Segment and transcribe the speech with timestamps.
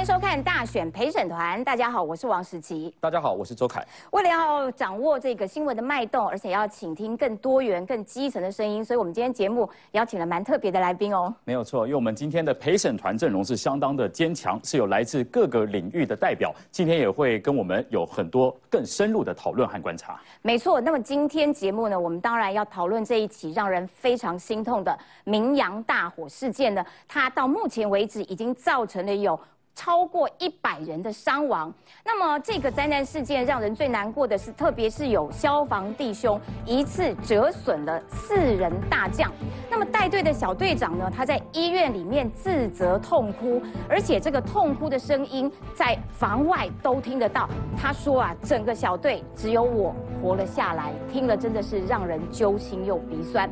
[0.00, 1.62] 迎收看大选陪审团。
[1.62, 2.90] 大家好，我是王时琪。
[3.00, 3.86] 大家好，我是周凯。
[4.12, 11.34] 为了要掌握这个新闻的脉动，而且要倾听更多元、更基层的声音，所以我们今天节目邀请了蛮特别的来宾哦。
[11.44, 20.18] 没有错，因为我们今天的陪审团阵容是相当的坚强，是有来自各个领域的代表，今天也会跟我们有很多更深入的讨论和观察。
[20.40, 26.82] 没错，那么今天节目呢，我们当然要讨论这一起让人非常心痛的明阳大火事件呢。
[27.06, 29.38] 它到目前为止已经造成了有。
[29.74, 31.72] 超过一百人的伤亡。
[32.04, 39.30] 那么这个灾难事件让人最难过的是，特别是有消防弟兄一次折损了四人大将。
[39.70, 47.48] 那么带队的小队长呢，他在医院里面自责痛哭，而且这个痛哭的声音在房外都听得到。
[47.76, 53.48] 他说啊，整个小队只有我活了下来，听了真的是让人揪心又鼻酸。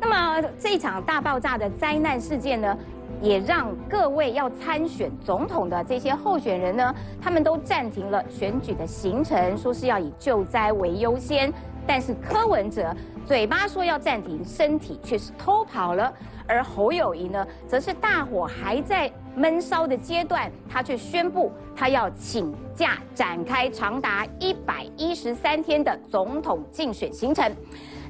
[0.00, 2.76] 那么这一场大爆炸的灾难事件呢？
[3.20, 11.52] 也让各位要参选总统的这些候选人呢，他们都暂停了选举的行程，说是要以救灾为优先。
[11.86, 12.94] 但是柯文哲
[13.24, 16.12] 嘴巴说要暂停，身体却是偷跑了。
[16.46, 27.50] 而侯友谊呢，则是大火还在闷烧的阶段，他却宣布他要请假展开长达一百一十三天的总统竞选行程。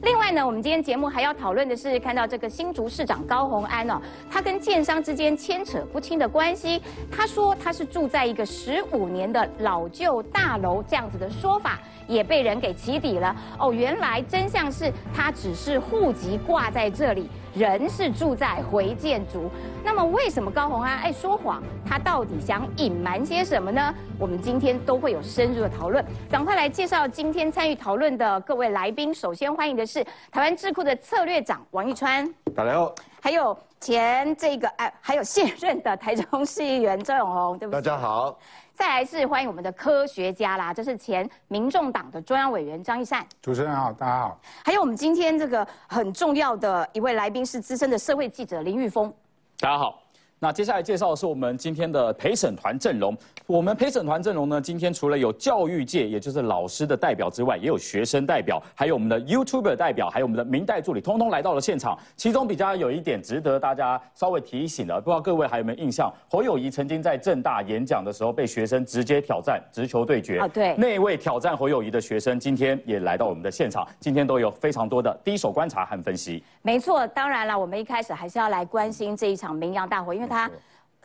[0.02, 6.80] 另外呢，我们今天节目还要讨论的是，看到这个新竹市长高鸿安哦，他跟建商之间牵扯不清的关系。
[7.10, 13.34] 他说他是住在一个十五年的老旧大楼，这样子的说法也被人给起底了。
[13.58, 17.28] 哦，原来真相是他只是户籍挂在这里。
[17.58, 19.50] 人是住在回建筑，
[19.84, 21.60] 那么为什么高鸿安爱说谎？
[21.84, 23.92] 他到底想隐瞒些什么呢？
[24.16, 26.04] 我们今天都会有深入的讨论。
[26.30, 29.12] 赶快来介绍今天参与讨论的各位来宾。
[29.12, 32.94] 首先欢迎的是台湾智库的策略长王玉川，大家好。
[33.20, 37.80] 还有前这个哎，还有现任的台中市议员周永红，对不对？
[37.80, 38.38] 大家好。
[38.78, 43.26] 再来是欢迎我们的科学家啦，这是前民众党的中央委员张义善。
[43.42, 44.40] 主持人好，大家好。
[44.64, 49.12] 还有我们今天这个很重要的一位来宾是资深的社会记者林玉峰。
[49.58, 50.00] 大家好。
[50.38, 53.18] 那接下来介绍的是我们今天的陪审团阵容。
[53.48, 61.98] 我们陪审团阵容呢，今天除了有教育界，也就是老师的代表之外，也有学生代表，还有我们的 YouTuber 代表，还有我们的明代助理，通通来到了现场。
[62.14, 66.12] 其中比较有一点值得大家稍微提醒的，不知道各位还有没有印象？
[66.28, 70.40] 侯友谊曾经在正大演讲的时候，被学生直接挑战，直球对决。
[70.40, 70.76] 啊，对。
[70.76, 73.88] 那位挑战侯友谊的学生，今天也来到我们的现场。
[73.98, 76.44] 今天都有非常多的第一手观察和分析。
[76.60, 80.50] 没错，当然了，我们一开始还是要来关心这一场明阳大火，因为它。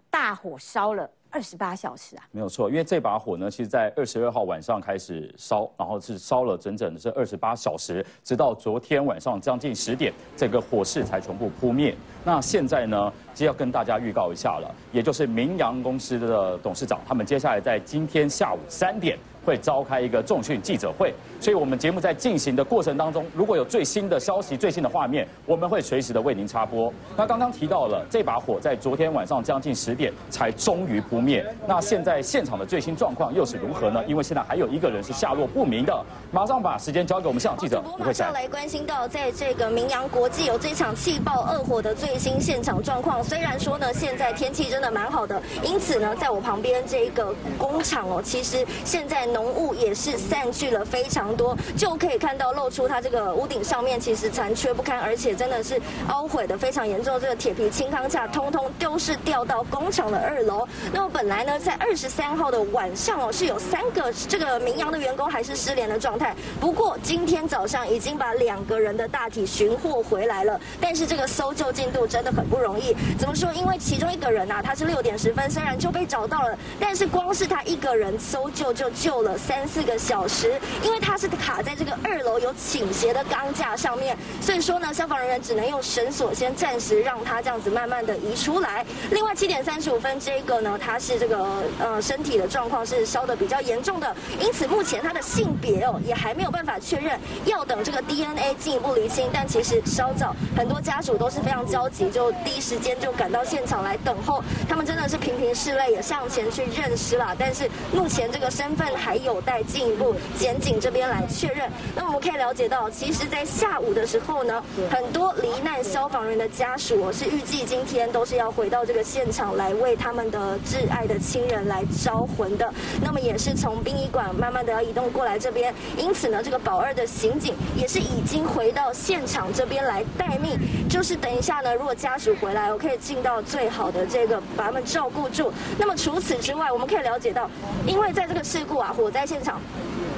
[0.09, 2.23] 大火烧了二十八小时啊！
[2.31, 11.95] 没有错，因为这把火呢，其实在二十二号晚上开始烧，然后是烧了整整的是二十八小时，直到昨天晚上将近十点，这个火势才全部扑灭。
[12.23, 19.17] 那现在呢，就要跟大家预告一下了，也就是明阳公司的董事长，他们接下来在今天下午三点。
[19.45, 26.91] 会召开一个重讯记者会，所以我们节目在进行的过程当中，如果有最新的消息、最新的画面，我们会随时的为您插播。
[27.17, 34.01] 那刚刚提到了这把火在昨天晚上将近十点才终于扑灭，那现在现场的最新状况又是如何呢？
[34.07, 35.93] 因为现在还有一个人是下落不明的，
[36.31, 38.31] 马上把时间交给我们现场记者吴会山。
[38.31, 43.21] 来关心到在这个明阳国际有这场气爆恶火的最新现场状况。
[43.21, 49.23] 虽然说呢，现在天气真的蛮好的，因此呢，在我旁边这个工厂哦，其实现在。
[49.33, 57.19] 浓雾也是散去了非常多，就可以看到露出它这个屋顶上面其实残缺不堪，而且真的是凹毁的非常严重。
[57.19, 60.67] 这个铁皮轻钢架通通都是掉到工厂的二楼。
[60.93, 66.35] 那么本来呢，在二十三号的晚上哦，是有三个这个明阳的员工还是失联的状态。
[66.59, 72.95] 不过今天早上已经把两个人的大体寻获回来了，但是这个搜救进度真的很不容易。
[73.17, 73.51] 怎么说？
[73.53, 79.22] 因为其中一个人呐，他是六点十分虽然就被找到了，但是光是他一个人搜救就救。
[79.23, 88.85] 了三四个小时，因为它是卡在这个二楼有倾斜的钢架上面，所以说呢，消防人员只能用绳索先暂时让它这样子慢慢的移出来。
[89.11, 99.29] 另外七点三十五分这个呢，它是这个呃身体的状况是烧的比较严重的，因此目前它的性别哦也还没有办法确认，要等这个 DNA 进一步厘清。
[99.33, 107.35] 但其实稍早很多家属都是非常焦急，就第一时间就赶到现场来等候，他们真的是频频拭泪，也上前去认尸了。
[107.39, 109.12] 但是目前这个身份还。
[109.13, 111.69] 还有待进一步检警这边来确认。
[111.95, 122.67] 那我们可以了解到，其实，在下午的时候呢，很多罹难消防员的家属我是预计今天都是要回到这个现场来为他们的挚爱的亲人来招魂的。
[123.03, 130.57] 那么也是从殡仪馆慢慢的要移动过来这边，因此呢，这个保二的刑警也是已经回到现场这边来待命，
[130.89, 135.53] 就是等一下呢，如果家属回来，我可以尽到最好的这个把他们照顾住。
[135.77, 137.47] 那么除此之外，我们可以了解到，
[137.85, 139.59] 因为在这个事故啊，我在现场。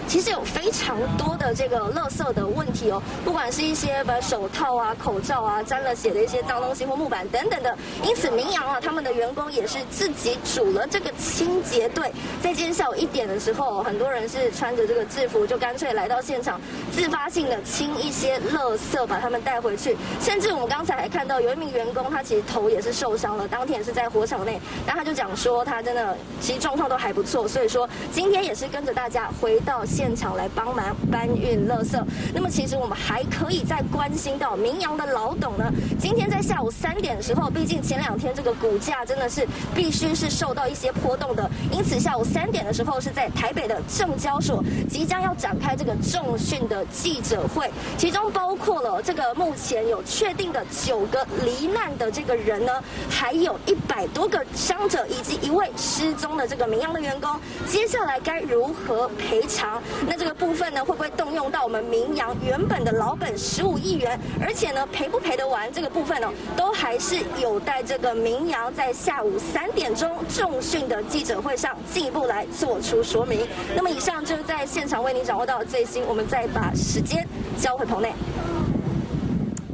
[0.08, 12.12] 其实有非常多的这个垃圾的问题哦，不管是一些把手套啊、口罩啊沾了血的一些脏东西或木板等等的，因此明阳啊，他们的员工也是自己组了这个清洁队，
[12.42, 16.62] 在今天下午一点的时候，很多人是穿着这个制服，就干脆来到现场，
[16.92, 19.98] 自发性的清一些垃圾，把他们带回去。
[20.22, 29.84] 甚至我们刚才还看到有一名员工，他其实头也是受伤了，当天也是在火场内，但他就讲说他真的其实状况都还不错，所以说今天也是跟着大家回到。
[29.96, 31.98] 现场来帮忙搬运垃圾。
[32.34, 35.72] 那么，其实我们还可以再关心到明阳的老董呢。
[35.98, 59.82] 今天在下午三点的时候，毕竟前两天这个股价真的是必须是受到一些波动的，因此下午三点的时候是在台北的证交所即将要展开这个重讯的记者会，其中包括了这个目前有确定的九个罹难的这个人呢，还有一百多个伤者以及一位失踪的这个明阳的员工，接下来该如何赔偿？
[60.08, 64.20] 那这个部分呢，会不会动用到我们明阳原本的老本十五亿元？
[64.42, 73.48] 而且呢，赔不赔得完这个部分呢，都还是有待这个明阳在下午三点钟重讯的记者会上进一步来做出说明。
[73.76, 77.28] 那么以上就是在现场为您掌握到的最新，我们再把时间
[77.60, 78.14] 交回棚内。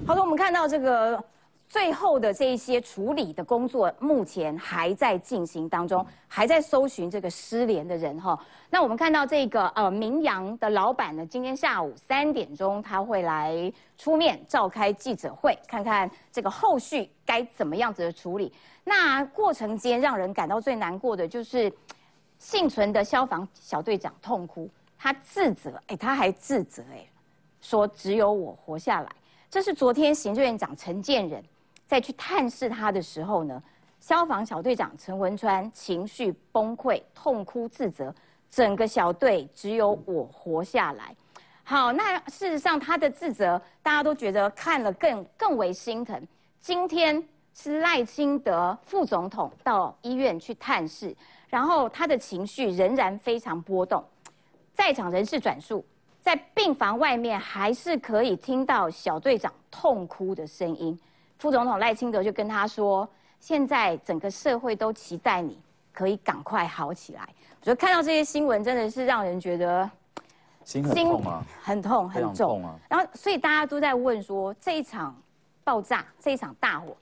[0.07, 1.21] 好的，我们看到这个。
[1.71, 8.37] 最后的这一些处理的工作，目前还在进行当中，还在搜寻这个失联的人哈。
[8.69, 18.51] 那我们看到这个呃明阳的老板呢，今天下午三点钟他会来出面召开记者会，看看这个后续该怎么样子的处理。
[18.83, 21.71] 那过程间让人感到最难过的就是
[22.37, 24.69] 幸存的消防小队长痛哭，
[24.99, 27.07] 他自责，哎，他还自责哎，
[27.61, 29.09] 说只有我活下来。
[29.49, 31.41] 这是昨天行政院长陈建仁。
[31.91, 33.61] 在去探视他的时候呢，
[33.99, 38.15] 消防小队长陈文川情绪崩溃，痛哭自责，
[38.49, 41.13] 整个小队只有我活下来。
[41.65, 46.25] 好，那事实上他的自责，大家都觉得看了更更为心疼。
[46.61, 47.21] 今天
[47.53, 51.13] 是赖清德副总统到医院去探视，
[51.49, 54.01] 然后他的情绪仍然非常波动。
[54.73, 55.83] 在场人士转述，
[56.21, 60.97] 在病房外面还是可以听到小队长痛哭的声音。
[61.41, 63.09] 副总统赖清德就跟他说
[63.41, 65.59] ：“现在整个社会都期待你
[65.91, 67.27] 可以赶快好起来。”
[67.59, 69.89] 我觉得看到这些新闻，真的是让人觉得
[70.63, 72.75] 心很痛啊，很痛很重啊。
[72.87, 75.19] 然后，所以大家都在问说：这一场
[75.63, 76.95] 爆炸，这一场大火，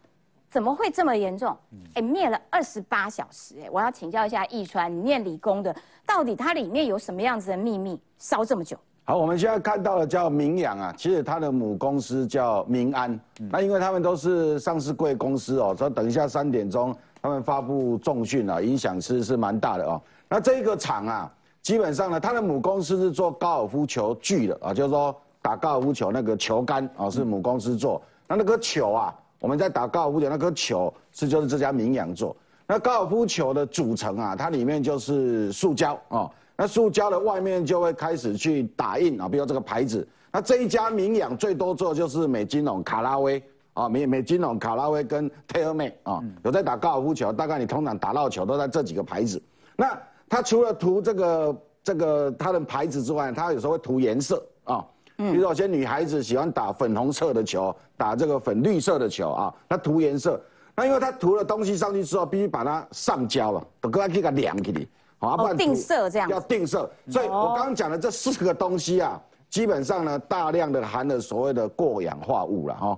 [0.50, 1.54] 怎么会这么严重？
[1.96, 5.76] 哎，灭了二十八小时，哎，我要请教一下易川，你念理工的，
[6.06, 8.80] 到底它里面有什么样子的秘密，烧这么久？
[9.10, 13.20] 好，我们现在看到的叫明阳啊，其实它的母公司叫明安。
[13.50, 20.00] 那因为他们都是上市贵公司哦，所以等一下三点钟他们发布重讯啊，影响是是蛮大的哦。
[20.28, 21.34] 那这个厂啊，
[21.64, 28.00] 基本上呢，它的母公司是做高尔夫球具的啊，就是说打高尔夫球那个球杆啊，是母公司做。
[28.28, 32.38] 那那个球啊，我们在打高尔夫球那颗球是就是这家明阳做。
[32.68, 36.30] 那高尔夫球的组成啊，它里面就是塑胶啊。
[36.62, 40.06] 那塑胶的外面就会开始去打印啊，比如这个牌子。
[40.30, 43.42] 那这一家名养最多做就是美金龙、卡拉威
[43.74, 49.42] 啊，美美金龙、卡拉威跟 TaylorMade 啊，有在打高尔夫球，大概你通常打到球都在这几个牌子。
[49.78, 60.38] 那它除了涂这个这个它的牌子之外，它有时候会涂颜色啊，比如说有些女孩子喜欢打粉红色的球，打这个粉绿色的球啊，它涂颜色。
[60.76, 64.86] 那因为它涂了东西上去之后，必须把它上胶了，都搁它给它晾起来。
[65.20, 72.98] 好，不然定色这样要定色，所以我刚刚讲的这四个东西啊，基本上呢，大量的含了所谓的过氧化物了哈。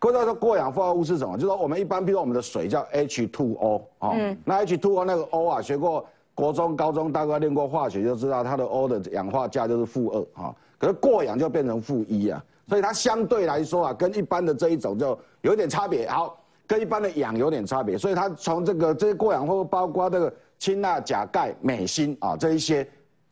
[0.00, 1.36] 各位知道过氧化物是什么？
[1.36, 10.54] 就是说我们一般，比如说我们的水叫 H2O 哦，那 H2O 那个 O 啊，学过国中、高中大概练过化学就知道，它的 O 的氧化价就是负二哈。
[10.76, 16.08] 可是过氧就变成负一啊，所以它相对来说啊，跟一般的这一种就有点差别。
[16.08, 16.36] 好，
[16.66, 20.32] 跟一般的氧有点差别，所以它从这个这些过氧化物，包括这个。
[20.60, 22.86] 氢钠钾钙镁锌啊，这一些，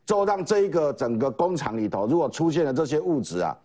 [0.06, 3.56] 就让这一个整个工厂里头，如果出现了这些物质啊，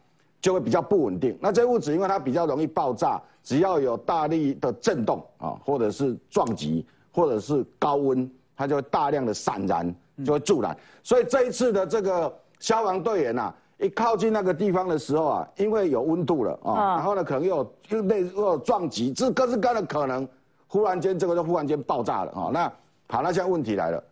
[0.42, 1.36] 就会比较不稳定。
[1.42, 10.78] 那这物质因为它比较容易爆炸，只要有大力的震动啊，或者是撞击，或者是高温，它就会大量的散燃，就会助燃。
[11.02, 20.28] 所以这一次的这个消防队员呐，一靠近那个地方的时候啊，因为有温度了啊，然后呢可能又有又类又有撞击，这各式各样的可能，
[20.68, 22.50] 忽然间这个就忽然间爆炸了啊。
[22.52, 22.70] 那
[23.14, 24.04] 好，那现在问题来了，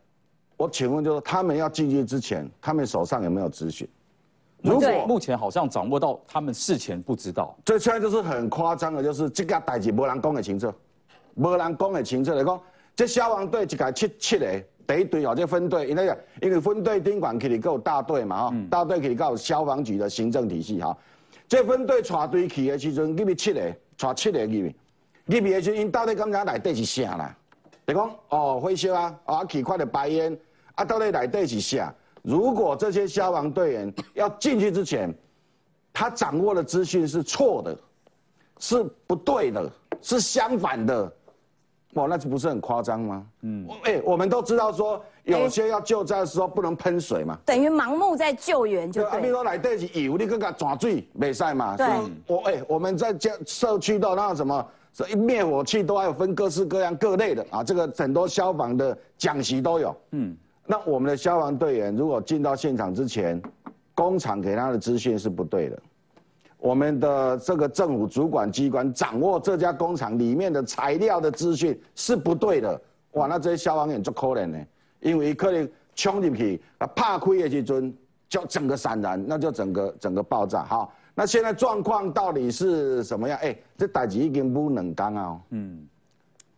[0.55, 3.89] 我请问就是他们要进去之前，他们手上有没有止血？
[4.62, 10.72] 如果目前好像掌握到他们事前不知道，这现在就是很夸张的，就是这个代志没人讲的清楚，
[11.34, 12.62] 没人讲的清楚来讲，
[12.96, 20.96] 这消防队一个七七个第一队哦，这分队，因为因为分队宾馆起里够大队嘛哈，大队起里有消防局的行政体系哈，
[21.48, 24.75] 这分队带队去的时阵，入面七个，带七个入面，
[25.25, 27.36] 入面的时候因到底感觉内底是啥啦？
[27.88, 30.38] 就讲哦，火烧啊，啊起快的白烟，
[30.76, 31.94] 啊到底来底是啥？
[32.22, 35.14] 如果这些消防队员要进去之前，
[35.92, 37.78] 他掌握的资讯是错的，
[38.60, 39.70] 是不对的，
[40.02, 41.12] 是相反的，
[41.96, 43.26] 哇，那不是很夸张吗？
[43.42, 49.22] 嗯，哎，我们都知道说，有些要救灾的时候不能喷水嘛，等于盲目在救援就对。
[49.22, 51.76] 比如说来得是油，你更加转水，没晒嘛。
[51.76, 51.88] 对。
[52.28, 54.66] 我哎，我们在家社区的那什么，
[55.18, 59.96] 灭火器都还有分各式各样各类的啊，这个很多消防的讲习都有。
[60.12, 60.36] 嗯。
[60.68, 63.42] 那我们的消防队员如果进到现场之前，
[63.94, 65.82] 工厂给他的资讯是不对的，
[66.60, 72.80] 我们的这个政府主管机关掌握这家工厂里面的材料的资讯是不对的，
[73.14, 74.58] 哇，那这些消防员就可怜呢，
[75.02, 77.94] 因为可能冲进去啊，怕亏的时阵
[78.30, 80.64] 就整个散燃，那就整个整个爆炸。
[80.64, 83.38] 好，那现在状况到底是什么样？
[83.41, 85.88] 哎，这代志已经不能干啊，嗯，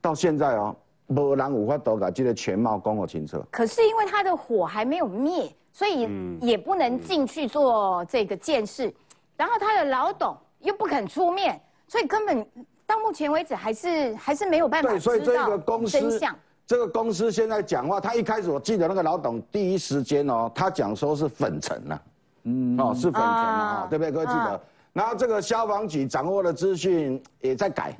[0.01, 0.75] 到现在哦。
[1.07, 3.43] 无人无法度把这个全貌讲我清楚。
[3.51, 6.07] 可是因为它的火还没有灭，所以
[6.41, 8.91] 也不能进去做这个监视。
[9.35, 12.43] 然后他的老董又不肯出面，所以根本
[12.87, 16.33] 到目前为止还是还是没有办法知道真相。
[16.65, 21.99] 这个公司现在讲话，他一开始我记得那个老董第一时间哦，他讲说是粉尘呐，
[22.43, 24.11] 嗯，哦是粉尘嘛，对不对？
[24.11, 24.61] 各位记得。
[24.93, 27.97] 然后这个消防局掌握的资讯也在改。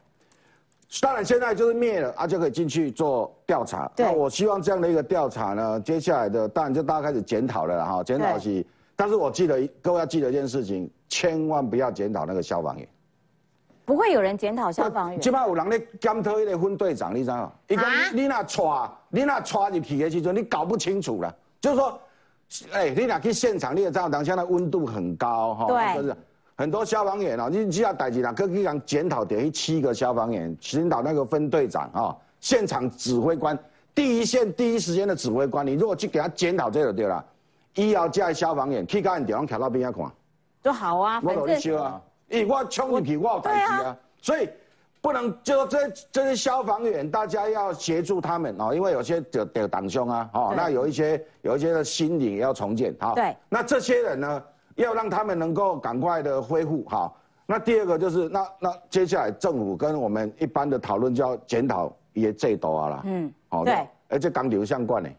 [1.01, 3.89] 当然，现在就是灭了啊，就可以进去做调查。
[3.97, 8.03] 那我希望这样的一个调查呢，接下来的当然就大家开始检讨了哈。
[8.03, 8.63] 检讨是，
[8.95, 12.87] 但是我记得各位要记得一件事情，千万不要检讨那个消防员。
[13.85, 15.19] 不会有人检讨消防员。
[15.19, 17.51] 起码有人咧检讨一个分队长，你知道吗？
[17.69, 17.83] 一个
[18.13, 21.35] 你那抓，你那抓入去的时候，你搞不清楚了。
[21.59, 21.99] 就是说，
[22.71, 25.67] 哎，你俩去现场，你也知道当下的温度很高哈。
[25.67, 26.15] 对。
[26.55, 33.57] 很多消防员哦，你只要逮起来，可以讲检讨等于七个消防员，领导那个分队长啊，现场指挥官，
[33.95, 37.25] 第一线第一时间的指挥官，你如果去给他检讨这个对了，
[37.73, 40.05] 医疗界消防员，去到地方调到边看，
[40.61, 44.47] 就好啊，我努力修啊，咦，我冲进去，我有代志啊，所以
[45.03, 45.77] 不能就这
[46.11, 54.43] 这些消防员，大家要协助他们哦，因为有些得得党兄啊，哦，那有一些有一些的心理要重建，好，对，那这些人呢？
[54.75, 57.15] 要让他们能够赶快的恢复好。
[57.45, 63.01] 那第二个就是那那接下来政府跟我们一般的讨论就要检讨也最多啊啦。
[63.05, 63.87] 嗯，好对。
[64.09, 65.09] 而且刚流相关的，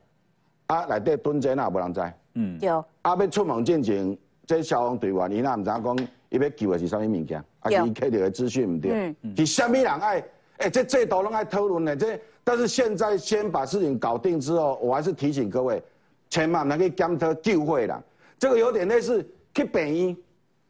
[0.66, 2.12] 啊内底蹲在那无人知。
[2.34, 2.84] 嗯，有。
[3.02, 5.96] 啊要出门进前，这消防队员伊那唔知讲
[6.36, 9.14] 伊要救的是啥物物件，啊伊摕到的资讯唔对。
[9.22, 10.24] 嗯是虾米人爱？
[10.58, 15.82] 哎，这这都拢爱讨论的这，但是现在先把事情搞定之后，我还是提醒各位，
[16.30, 18.02] 千万能够检讨救会啦。
[18.38, 19.26] 这个有点类似。
[19.56, 20.16] 去病医，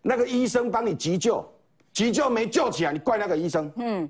[0.02, 1.42] 那个医生帮你急救，
[1.94, 3.73] 急救没救起来，你怪那个医生。
[3.76, 4.06] 嗯，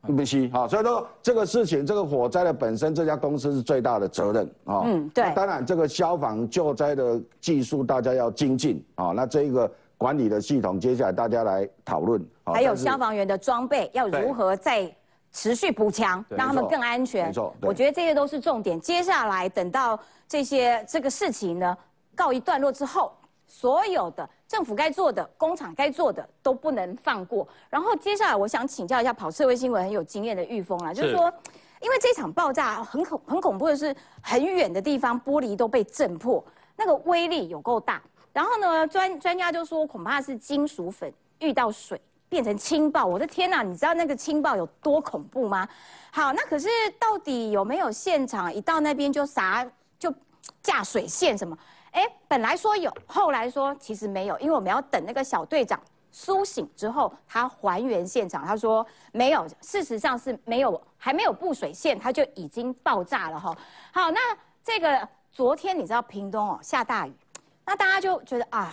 [0.00, 4.80] 不是好，所以说这个事情，这个火灾的本身，这家公司是最大的责任啊。
[4.86, 5.30] 嗯，对。
[5.34, 9.08] 当然，这个消防救灾的技术大家要精进啊。
[9.08, 9.70] 那这一个
[10.04, 12.22] 管理的系统，接下来大家来讨论。
[12.44, 14.94] 还有消防员的装备要如何再
[15.32, 17.28] 持续补强，让他们更安全。
[17.28, 18.78] 没错，我觉得这些都是重点。
[18.78, 21.74] 接下来等到这些这个事情呢
[22.14, 23.12] 告一段落之后。
[23.46, 27.46] 所有的政府该做的、工厂该做的都不能放过。
[27.70, 31.32] 然后接下来，我想请教一下跑社会新闻很有经验的玉峰啊，就是说，
[31.80, 36.42] 因为这场爆炸很恐很恐怖的是，很远的地方玻璃都被震破，
[36.74, 38.02] 那个威力有够大。
[38.34, 41.98] 然后呢，专专家就说，恐怕是金属粉遇到水
[42.28, 43.06] 变成氢爆。
[43.06, 45.66] 我的天哪，你知道那个氢爆有多恐怖吗？
[46.10, 49.64] 好，那可是到底有没有现场一到那边就啥
[50.00, 50.12] 就
[50.60, 51.56] 架水线什么？
[51.92, 58.44] 哎，本来说有，后来说其实没有，因为我们要等那个小队长苏醒之后，他还原现场。
[58.44, 63.56] 他说没有，事实上是没有，还没有布水线，他就已经爆炸了哈。
[63.92, 64.18] 好，那
[64.64, 67.14] 这个昨天你知道屏东哦下大雨，
[67.64, 68.72] 那大家就觉得啊，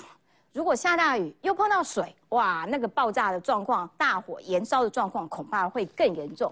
[0.54, 6.52] 如果下大雨又碰到水，哇，那个爆炸的状况、大火燃烧的状况恐怕会更严重。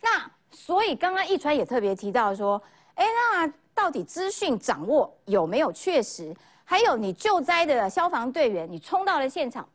[0.00, 2.60] 那所以刚刚一川也特别提到说，
[2.94, 3.52] 哎，那。
[3.76, 6.34] 到底资讯掌握有没有确实？
[6.64, 9.68] 还有你救灾的消防队员，你冲到了现场，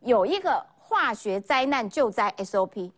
[0.00, 2.90] 有一个化学灾难救灾 SOP，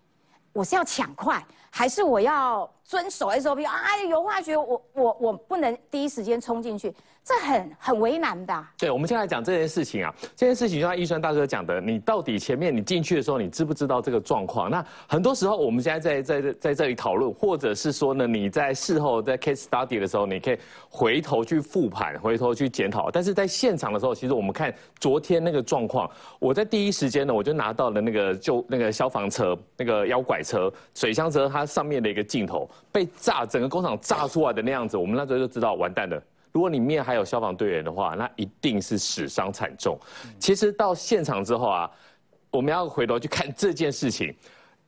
[0.55, 3.69] 我是要抢快，还是我要遵守 SOP？
[3.69, 6.97] 啊，有化学，我我我不能第一时间冲进去。
[7.27, 8.67] 这很很为难的。
[8.79, 14.71] 对，我们现在讲这件事情啊，这件事情就像易川大哥讲的，你到底前面你进去的时候，你知不知道这个状况？
[14.71, 23.11] 那很多时候我们现在在在在这里讨论，或者是说呢，你在事后在 case study 的时候，你可以回头去复盘，回头去检讨。
[23.11, 36.23] 但是在现场的时候，其实我们看昨天那个状况，我在第一时间呢，我就拿到了那个就那个消防车那个腰拐车、水箱车，它上面的一个镜头被炸，整个工厂炸出来的那样子，我们那时候就知道完蛋了。
[36.57, 39.99] 如果里面还有消防队员的话，那一定是死伤惨重。
[40.39, 41.91] 其实到现场之后啊，
[42.51, 44.35] 我们要回头去看这件事情。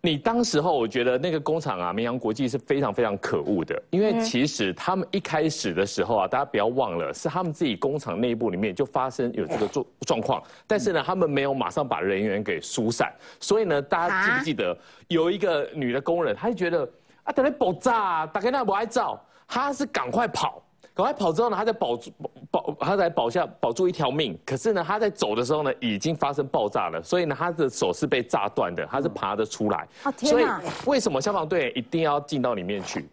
[0.01, 14.75] 你当时候，我觉得那个工厂啊，明阳国际是非常非常可恶的，因为其实他们一开始的时候啊，大家不要忘了，是他们自己工厂内部里面就发生有这个状状况，但是呢，他们没有马上把人员给疏散，所以呢，大家记不记得
[15.09, 16.89] 有一个女的工人，她就觉得
[17.25, 20.63] 啊，等来爆炸，大概那不爱照，她是赶快跑。
[20.99, 22.11] 赶快跑之后呢，他在保住
[22.51, 24.37] 保，他在保下保住一条命。
[24.45, 29.87] 可是呢，他在走的时候呢，已经发生爆炸了，所以呢，他的手是被炸断的，他是爬得出来。
[30.03, 30.45] 哦天所以
[30.87, 33.09] 为什么消防队员一定要进到里面去？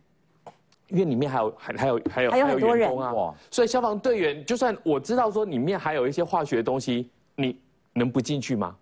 [0.88, 7.56] 因为里面还有还还有还有还有很多人员工啊，所以消防队员就算我知道说里面还有一些化学东西，你
[7.94, 8.75] 能不进去吗？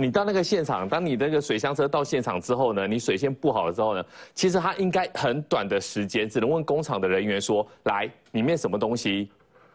[0.00, 9.28] 你到那个现场，当你那个水箱车到现场之后呢，你水线布好了之后呢，其实他应该很短的时间，只能问工厂的人员说：“来，里面什么东西？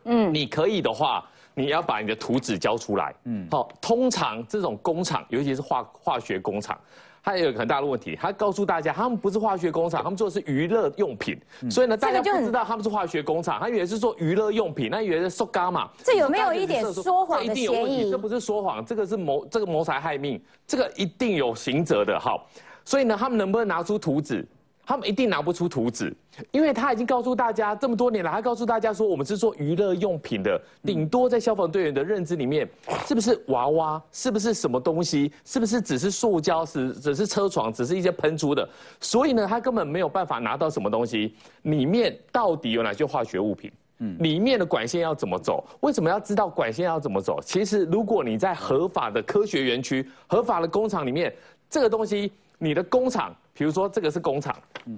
[0.06, 3.14] 嗯，你可以的话，你要把你的图纸交出来。
[3.26, 6.80] 嗯，好，通常这种工厂，尤其是化化学工厂。
[7.24, 11.40] 它有一个很大的问题，它告诉大家，他们不是化学工厂，他们做的是娱乐用品，
[11.72, 15.90] 所以呢，大家不知道他们是化学工厂，他以为是做娱乐用品，那以为是塑胶嘛。
[16.04, 18.12] 这有没有一点说谎的嫌疑？
[18.12, 22.20] 这不是说谎，这个是谋这个谋财害命，这个一定有刑责的。
[22.20, 22.46] 好，
[22.84, 24.46] 所以呢，他们能不能拿出图纸？
[24.86, 26.14] 他们一定拿不出图纸，
[26.52, 32.70] 因为他已经告诉大家这么多年了，他告诉大家说我们是做娱乐用品的，顶多在消防队员的认知里面，
[33.08, 34.04] 是不是娃娃？
[34.12, 35.32] 是不是什么东西？
[35.46, 36.66] 是不是只是塑胶？
[36.66, 37.72] 是只是车床？
[37.72, 38.68] 只是一些喷出的？
[39.00, 43.72] 所以呢，他根本没有办法拿到什么东西，里面到底有哪些化学物品？
[44.00, 45.64] 嗯，里面的管线要怎么走？
[45.80, 47.40] 为什么要知道管线要怎么走？
[47.42, 51.34] 其实如果你在合法的科学园区、合法的工厂里面，
[51.70, 52.30] 这个东西。
[52.60, 54.98] 你的工厂，比如说这个是工厂，嗯，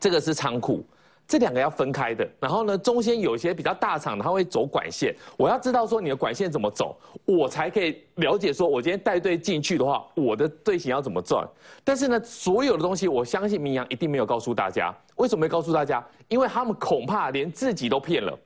[0.00, 0.84] 这个是仓库，
[1.28, 2.28] 这两个要分开的。
[2.40, 5.14] 然后呢，中间有一些比较大厂，它会走管线。
[5.36, 11.46] 我要知道说你的管线怎么走，我才可以了解说，我今天带队进去的话，我的队形要怎么转。
[11.84, 14.94] 但是呢，所有的东西，我相信明阳一定没有告诉大家。
[15.16, 16.04] 为什么没告诉大家？
[16.28, 18.38] 因为他们恐怕连自己都骗了。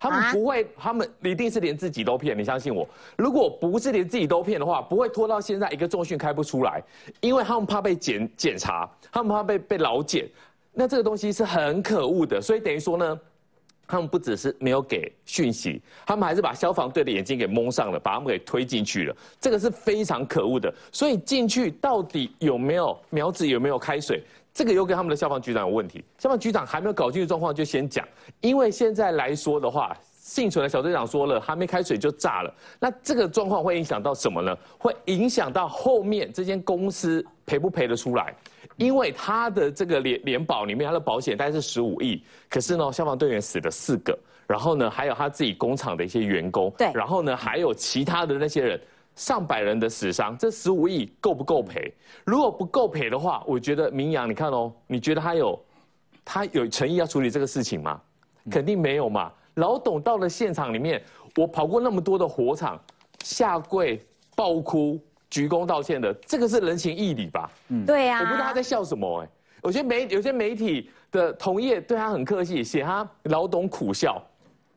[0.00, 2.38] 他们不会，他们一定是连自己都骗。
[2.38, 6.82] 你相信我，如果不是连自己都骗的话，不会拖到现在一个重训开不出来，
[7.20, 10.28] 因为他们怕被检检查，他们怕被被老检。
[10.72, 13.20] 那这个东西是很可恶的，所以等于说呢，
[13.86, 19.16] 他们不只是没有给讯息，他们还是把消防队的眼睛给蒙上了，把他们给推进去了。
[19.40, 20.72] 这个是非常可恶的。
[20.92, 24.22] 所以进去到底有没有苗子，有没有开水？
[24.58, 28.04] 这个又跟他们的消防局长有问题，消防局长还没有搞清楚状况就先讲，
[28.40, 34.58] 因为现在来说的话，幸存的小队长说了，还没开水就炸了，那这个状况会影响到什么呢？
[34.76, 38.34] 会影响到后面这间公司赔不赔得出来？
[38.74, 48.80] 因为他的这个联联保里面，他的保险大概是十五亿，可是呢，消防队员死了四个，然后呢，还有他自己工厂的一些员工，对，然后呢，还有其他的那些人。
[49.18, 51.92] 上百人的死伤，这十五亿够不够赔？
[52.24, 55.60] 如果不够赔的话，我觉得明阳，你看哦，你觉得他有
[56.24, 58.00] 他有诚意要处理这个事情吗？
[58.48, 59.32] 肯定没有嘛。
[59.54, 61.02] 老董到了现场里面，
[61.34, 62.80] 我跑过那么多的火场，
[63.24, 64.00] 下跪、
[64.36, 64.96] 爆哭、
[65.28, 67.50] 鞠躬道歉的，这个是人情义理吧？
[67.70, 68.20] 嗯，对呀。
[68.20, 69.28] 我不知道他在笑什么哎。
[69.64, 74.24] 有些媒有些媒体的同业对他很客气，写他老董苦笑，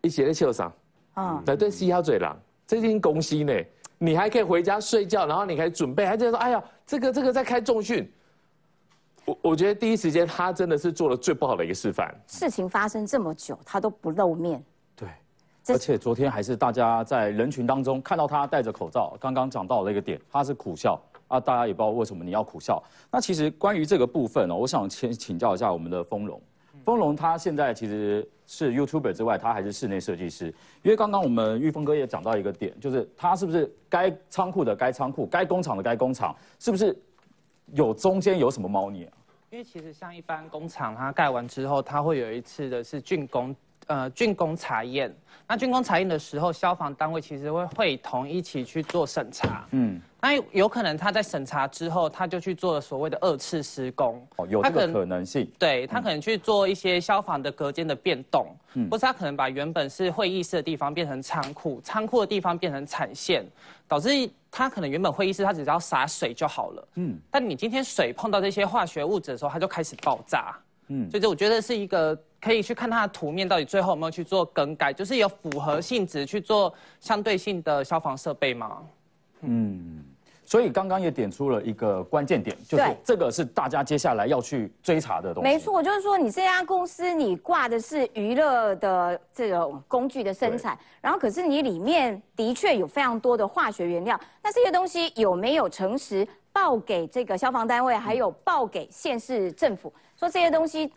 [0.02, 0.74] 一写在笑上。
[1.14, 3.54] 啊，来对嘻哈嘴狼，这件恭喜呢。
[4.04, 8.12] 你还可以回家睡觉，然后你可以准备，还在说：“哎呀，这个这个在开重训。”
[9.26, 12.12] 我我觉得第一时间他真的是做了最不好的一个示范。
[12.26, 14.64] 事情发生这么久，他都不露面。
[14.96, 15.08] 对，
[15.68, 19.16] 而且昨天还是大家在人群当中看到他戴着口罩。
[19.20, 22.82] 刚刚讲到了一个点，他是苦笑啊，大家也不知道为什么你要苦笑。
[23.12, 26.42] 那其实关于这个部分呢，我想先请教一下我们的丰荣。
[26.84, 30.48] 丰龙他现在其实是 YouTuber 之外，他还是室内设计师。
[30.82, 36.98] 因为刚刚我们玉峰哥也讲到一个点，就是他是不是该仓库的该仓库，该工厂的该工厂，是不是
[37.74, 39.14] 有中间有什么猫腻啊？
[39.50, 43.56] 因为其实像一般工厂，它盖完之后，它会有一次的是竣工
[43.92, 45.14] 呃竣工查验。
[45.48, 49.68] 那竣工查验的时候，消防单位其实会会同一起去做审查。
[49.72, 54.26] 嗯，那有可能他在审查之后，他就去做了所谓的二次施工。
[54.38, 55.52] 哦，有这个可能性。
[55.60, 63.46] 对他可能去做一些消防的隔间的变动，嗯，或是他可能把原本是会议室的地方变成仓库，仓库的地方变成产线，
[63.90, 64.10] 导致
[64.50, 66.88] 他可能原本会议室他只要洒水就好了。
[66.96, 70.56] 嗯，但你今天水碰到这些化学物质的时候，它就开始爆炸。
[70.88, 78.82] 嗯，所以这我觉得是一个可以去看它的图面，到底最后有没有去做更改，就是有符合性质去做相对性的消防设备吗？
[79.42, 80.04] 嗯，
[80.44, 85.50] 所以刚刚也点出了一个关键点，就是这个是大家接下来要去追查的东西。
[85.50, 99.94] 没错，就是说你这家公司你挂的是娱乐的这种工具的生产，然后可是你里面的确有非常多的化学原料，那这些东西有没有诚实报给这个消防单位，还有报给县市政府？
[100.18, 100.94] 说这些东西，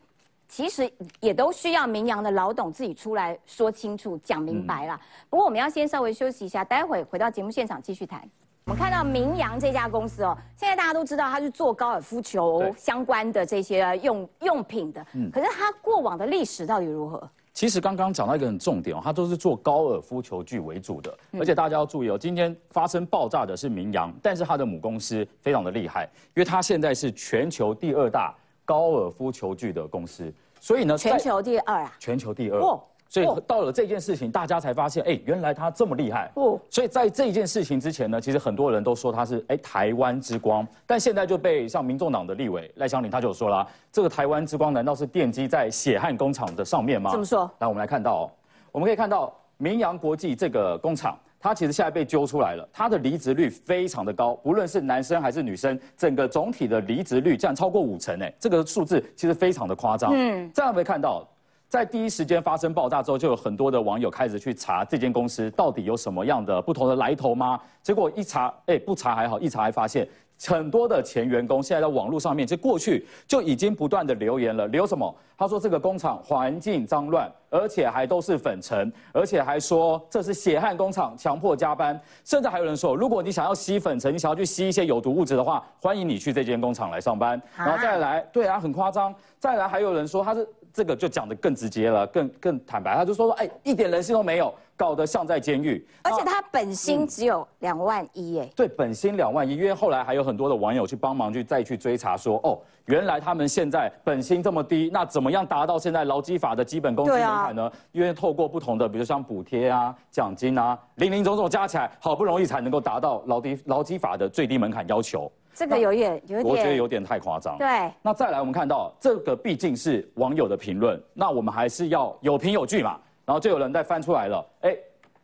[0.48, 5.00] 其实也都需要明阳的老董自己出来说清楚、讲明白了。
[5.28, 8.20] 不过我们要先稍微休息一下，待会回到节目现场继续谈。
[8.66, 15.04] 我们看到明阳这家公司哦，现在大家都知道它是做高尔夫球相关的这些用用品的。
[15.14, 15.30] 嗯。
[15.30, 17.28] 可是它过往的历史到底如何？
[17.52, 28.34] 其实刚刚讲到一个很重点哦，它都是做高尔夫球具为主的，而且大家要注意哦，今天发生爆炸的是明阳，但是它的母公司非常的厉害，因为它现在是全球第二大。
[28.64, 32.58] 高尔夫球具的公司，所以呢，全球第二啊，全球第二。
[32.58, 36.30] 哦，所以到了这件事情，大家才发现，哎，原来他这么厉害。
[36.34, 47.10] 哦，所以在这件事情之前呢，其实很多人都说他是哎台湾之光，但现在就被像民众党的立委赖香林他就说了，这个台湾之光难道是奠基在血汗工厂的上面吗？
[47.10, 47.50] 怎么说？
[47.58, 48.30] 来，我们来看到，
[48.72, 51.18] 我们可以看到明阳国际这个工厂。
[51.44, 60.10] 它其实现在被揪出来了，他的离职率非常的高，不论是男生还是女生，整个总体的离职率竟然超过五成，哎，这个数字其实非常的夸张。
[60.14, 61.22] 嗯，这样没看到，
[61.68, 67.60] 在第一时间发生爆炸之后，就有很多的网友开始去查这间公司到底有什么样的不同的来头吗？
[67.82, 70.08] 结果一查，哎，不查还好，一查还发现。
[70.46, 75.14] 很多的前员工现在在网络上面，就过去就已经不断的留言了，留什么？
[75.36, 87.40] 他说这个工厂环境脏乱，而且还都是粉尘，而且还说这是血汗工厂，强迫加班，甚至还有人说，如果你想要吸粉尘，你想要去吸一些有毒物质的话，欢迎你去这间工厂来上班。
[87.56, 89.14] 然后再来，对啊，很夸张。
[89.40, 94.54] 再来还有人说他是这个就讲的更直接了，更更坦白，他就说说，哎，一点人性都没有。
[94.76, 98.50] 搞得像在监狱，而且他本薪只有两万一耶。
[98.56, 107.70] 对，本薪两万一，因为后来还有很多的网友去帮忙去再去追查，说哦，原来他们现在本薪这么低，那怎么样达到现在劳基法的基本工资门槛呢？
[107.92, 115.30] 因为透过不同的，比如像补贴啊、奖金啊，零零总总加起来，好不容易才能够达到劳基劳基法的最低门槛要求。
[115.54, 117.56] 这个有点有点，我觉得有点太夸张。
[117.58, 117.88] 对。
[118.02, 122.98] 那再来，我们看到这个毕竟是网友的评论，那我们还是要有凭有据嘛。
[123.24, 124.76] 然后就有人在翻出来了，哎。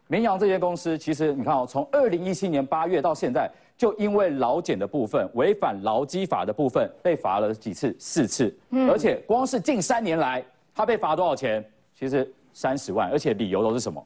[0.06, 7.94] 绵阳这些公司，其实你看哦，从二零一七年八月到现在，就因为劳检的部分违反劳基法的部分，被罚了几次？
[7.96, 8.52] 四次。
[8.70, 8.90] 嗯。
[8.90, 11.64] 而且光是近三年来，他被罚多少钱？
[11.94, 14.04] 其实三十万，而且理由都是什么？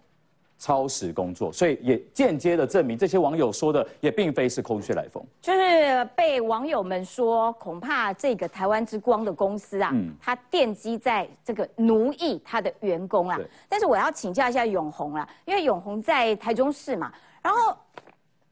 [0.56, 5.22] 超时工作，所以也间接的证明这些网友说的也并非是空穴来风。
[5.42, 13.38] 就是被网友们说，恐怕这个台湾之光的公司啊，它奠基在这个奴役他的员工啊。
[13.68, 17.12] 但是我要请教一下永红啊，因为永红在台中市嘛，
[17.42, 17.76] 然后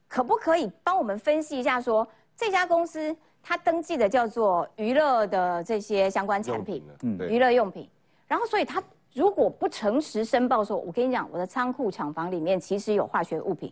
[0.07, 7.89] 可不可以帮我们分析一下，说这家公司它登记的叫做娱乐的这些相关产品，嗯，娱乐用品，
[8.27, 8.83] 然后所以它。
[9.13, 13.71] 如果不诚实申报说，我跟你讲，我的仓库厂房里面其实有化学物品，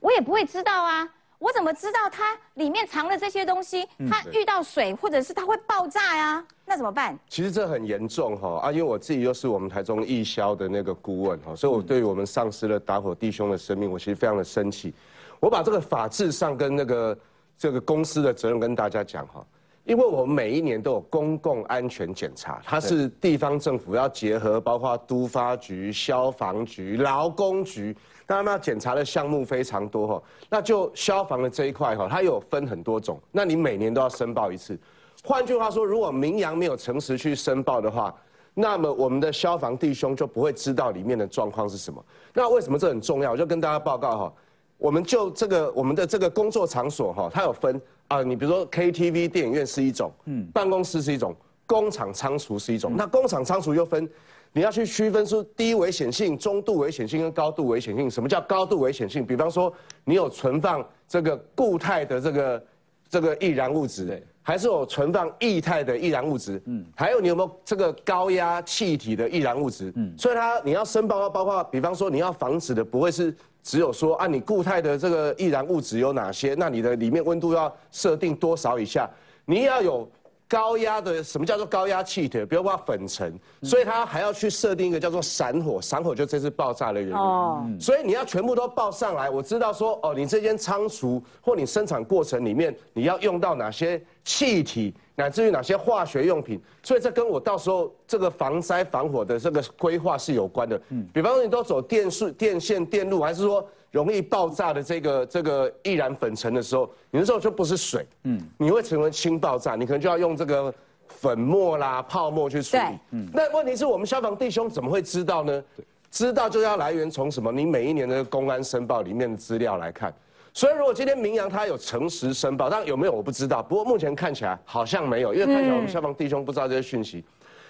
[0.00, 1.08] 我也不会知道啊。
[1.38, 3.86] 我怎么知道它里面藏了这些东西？
[4.08, 6.44] 它遇到水或者是它会爆炸呀？
[6.64, 7.16] 那怎么办？
[7.28, 14.94] 其实这很严重哈啊，因为我自己又是我们台中义销的那个顾问哈，所以我对于我们丧失了打火弟兄的生命，我其实非常的生气。
[15.38, 17.18] 我把这个法制上跟那个
[17.58, 19.46] 这个公司的责任跟大家讲哈。
[19.86, 27.96] 因为我们每一年都有公共安全检查，它是地方政府要结合，包括都发局、消防局、劳工局，
[28.26, 30.22] 当然要检查的项目非常多哈。
[30.50, 34.76] 那就消防的这一块哈，它有分很多种，那你每年都要申报一次。
[35.22, 38.12] 换句话说，如果明阳没有诚实去申报的话，
[38.54, 42.04] 那么我们的消防弟兄就不会知道里面的状况是什么。
[42.34, 43.30] 那为什么这很重要？
[43.30, 44.32] 我就跟大家报告哈，
[44.78, 47.80] 我们就这个我们的这个工作场所哈，它有分。
[48.08, 51.34] 啊，你比如说 KTV 电影院是一种，嗯，办公室是一种，
[51.66, 52.94] 工厂仓储是一种。
[52.96, 54.08] 那工厂仓储又分，
[54.52, 58.10] 你要去区分出低危险性、中度危险性跟高度危险性。
[58.10, 59.26] 什么叫高度危险性？
[59.26, 59.72] 比方说
[60.04, 62.64] 你有存放这个固态的这个
[63.08, 79.10] 这个易燃物质，还是有存放液态的易燃物质，嗯，还有你有没有这个高压气体的易燃物质，嗯，所以它你要申报，包括比方说你要防止的不会是只有说啊你固态的这个易燃物质有哪些，那你的里面温度要设定多少以下，
[79.44, 80.08] 你要有。
[80.48, 82.44] 高压的什么叫做高压气体？
[82.46, 87.16] 比如说粉尘，所以它还要去设定一个叫做闪火，闪火就这次爆炸的原因。
[87.16, 89.28] 哦，所以你要全部都报上来。
[89.28, 96.60] 我知道说，哦，你这间仓储或你生产过程里面，你要用到哪些气体，乃至于哪些化学用品。
[96.82, 100.80] 所以这跟我到时候这个防灾防火的这个规划是有关的。
[100.90, 103.66] 嗯，比方说你都走电速电线电路，还是说？
[103.96, 110.72] 容易爆炸的这个这个易燃粉尘的时候，你那时候就不是水，嗯，你会成为氢爆炸，你可能就要用这个
[111.08, 112.82] 粉末啦、泡沫去处理。
[113.12, 115.64] 嗯，那问题是我们消防弟兄怎么会知道呢？
[116.10, 117.50] 知道就要来源从什么？
[117.50, 120.14] 你每一年的公安申报里面的资料来看。
[120.52, 123.62] 所以如果今天明阳他有诚实申报，但有没有我不知道。
[123.62, 127.24] 不过目前看起来好像没有，因为看起来我们消防弟兄不知道这些讯息。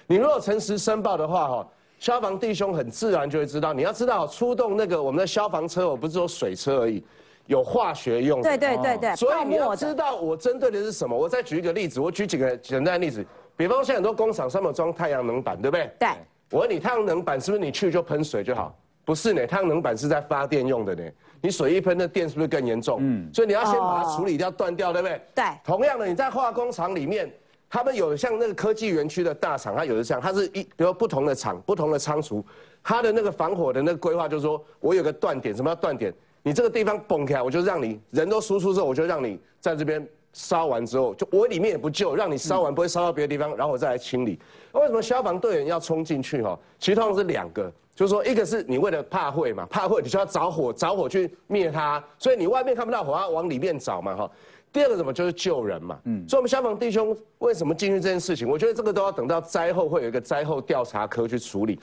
[0.08, 1.68] 你如果诚实申报的话，哈。
[1.98, 7.02] 消防弟兄很自然就会知道，你要知道出动那个我们的消防车，我不是说水车而已，
[7.46, 8.42] 有化学用。
[8.42, 9.16] 对对对对。
[9.16, 11.16] 所以你要知道我针对的是什么。
[11.16, 13.24] 我再举一个例子，我举几个简单的例子。
[13.56, 15.90] 比方现在很多工厂上面装太阳能板，对不对？
[15.98, 16.08] 对。
[16.50, 18.76] 我问你，太阳能板是不是你去就喷水就好？
[19.04, 21.02] 不是呢，太阳能板是在发电用的呢。
[21.40, 22.98] 你水一喷，那电是不是更严重？
[23.00, 23.30] 嗯。
[23.32, 25.20] 所以你要先把它处理掉、断掉，对不对？
[25.34, 25.44] 对。
[25.64, 27.32] 同样的，你在化工厂里面。
[27.68, 32.44] 他们有像那个科技园区的大厂，它有的像，它是一比如不同的厂、不同的仓储，
[32.82, 36.14] 它的那个防火的那个规划就是说，我有个断点，什么叫断点？
[36.42, 44.38] 你这个地方崩开，我就让你人都输出之后，我就让你在这边烧完之后，就我里面也不救，让你烧完不会烧到别的地方，然后我再来清理。
[44.72, 46.40] 为什么消防队员要冲进去？
[46.42, 54.30] 哈，其实通常是两个，就是说，一个是你为了怕会嘛，怕会你就要着火，着火去灭它，所以你外面看不到火，要往里面找嘛，哈。
[54.76, 58.46] 第二个什么就是救人嘛，嗯，所以我们消防弟兄为什么进去这件事情？
[58.46, 61.80] 我觉得这个都要等到灾后会有一个灾后调查科去处理，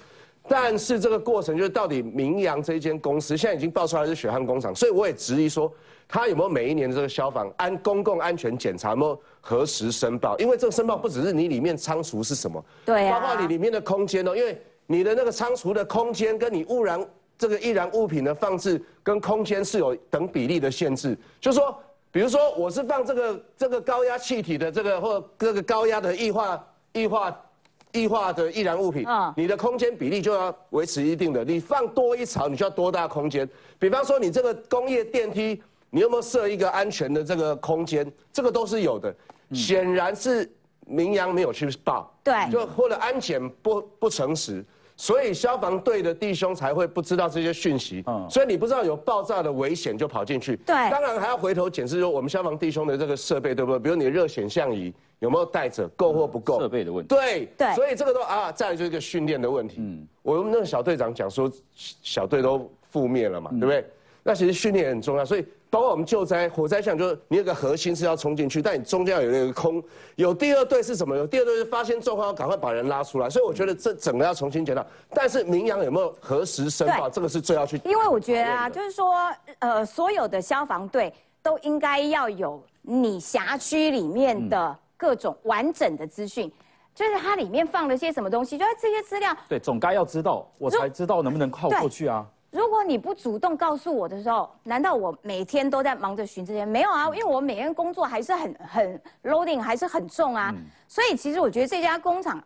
[0.47, 5.73] 但是这个过程就是到底明阳这一间公司现在已经爆出来是血汗工厂，所以我也质疑说
[6.08, 10.38] 他有没有每一年的这个消防安公共安全检查有没有核实申报？
[10.38, 17.03] 因为这个申报不只是你里面仓储是什么，对包括你里面的空间哦，因为你的那个仓储的空间跟你污染
[17.39, 21.75] 这个易燃物品的放置跟空间是有等比例的限制，就是说。
[22.13, 27.45] 比如说，我是放这个这个高压气体的这个或这个高压的液化液化
[27.93, 31.43] 液化的易燃物品，啊，你的空间比例就要维持一定的。
[31.43, 33.49] 你放多一槽，你就要多大空间？
[33.80, 38.10] 比方说，你这个工业电梯，你有没有设一个安全的这个空间？
[38.32, 39.12] 这个都是有的。
[39.52, 40.47] 显然是
[40.86, 44.63] 明阳没有去报，对，就或者安检不不诚实。
[45.04, 53.80] 所以消防队的弟兄才会不知道这些讯息，嗯，所以你不知道有爆炸的危险就跑进去，对，当然还要回头检视说我们消防弟兄的这个设备对不对？
[53.80, 56.58] 比如你的热显像仪有没有带着，够或不够？
[56.58, 57.13] 设备的问题。
[57.13, 59.76] 对对，所以这个都啊，再来就是一个训练的问题。
[59.80, 63.86] 嗯，我们那个小队长讲说，小队都覆灭了嘛，对不对？
[64.24, 65.46] 那其实训练很重要，所以。
[65.73, 69.83] 包括我们救灾、火灾像，就是你有个核心是要冲进去，但你中间有一个空，
[70.17, 71.17] 有第二队是什么？
[71.17, 74.86] 有第二队是发现状况要赶快把人拉出来，所以我觉得这整个要重新检讨。
[75.09, 77.09] 但是明阳有没有核实申报？
[77.09, 77.81] 这个是最要去。
[77.86, 79.15] 因为我觉得啊，就是说，
[79.57, 86.51] 呃，所有的消防队都应该要有你辖区里面的各种完整的资讯，
[86.93, 89.36] 就是它里面放了些什么东西，就是这些资料。
[89.49, 92.23] 对，总该要知道，我才知道能不能靠过去啊。
[92.54, 96.63] 如果你不主动告诉我的时候，难道我每天都在忙着寻这些？
[96.63, 100.54] 没有啊，因为我每天工作还是很很 loading，还是很重啊。
[100.88, 102.39] 所以其实我觉得这家工厂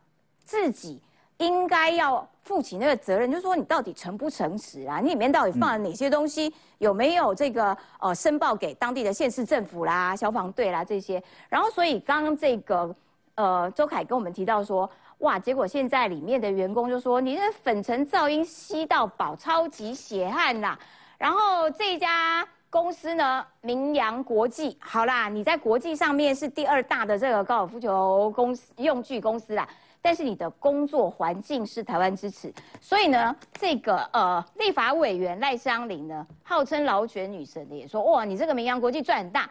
[0.45, 1.01] 自己
[1.39, 5.01] 应该要负起那个责任，就是说你到底诚不诚实啊？
[5.01, 6.53] 你里面到底放了哪些东西？
[6.77, 11.21] 有没有这个呃申报给当地的县市政府啦、消防队啦这些？
[11.49, 12.95] 然后所以刚刚这个
[13.35, 14.89] 呃周凯跟我们提到说。
[15.19, 15.39] 哇！
[15.39, 20.77] 结果现在里面的员工就说：“你这粉尘噪音吸到饱，超级血汗啦。”
[21.17, 29.67] 然后这家公司呢，明阳国际，好啦，你在国际上面是第二大的这个高尔夫球公司用具公司啦，
[30.03, 39.49] 但是你的工作环境是台湾支持，所以呢，这个呃立法委员赖香林呢，号称劳权女神的也说：“哇，你这个明阳国际赚很大，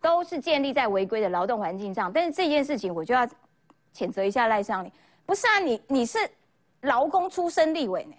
[0.00, 3.28] 都是建立在违规的劳动环境上。”但是这件事情，我就要。
[3.94, 4.92] 谴责一下赖尚林，
[5.26, 6.18] 不是啊，你你是
[6.82, 8.14] 劳工出身立委呢，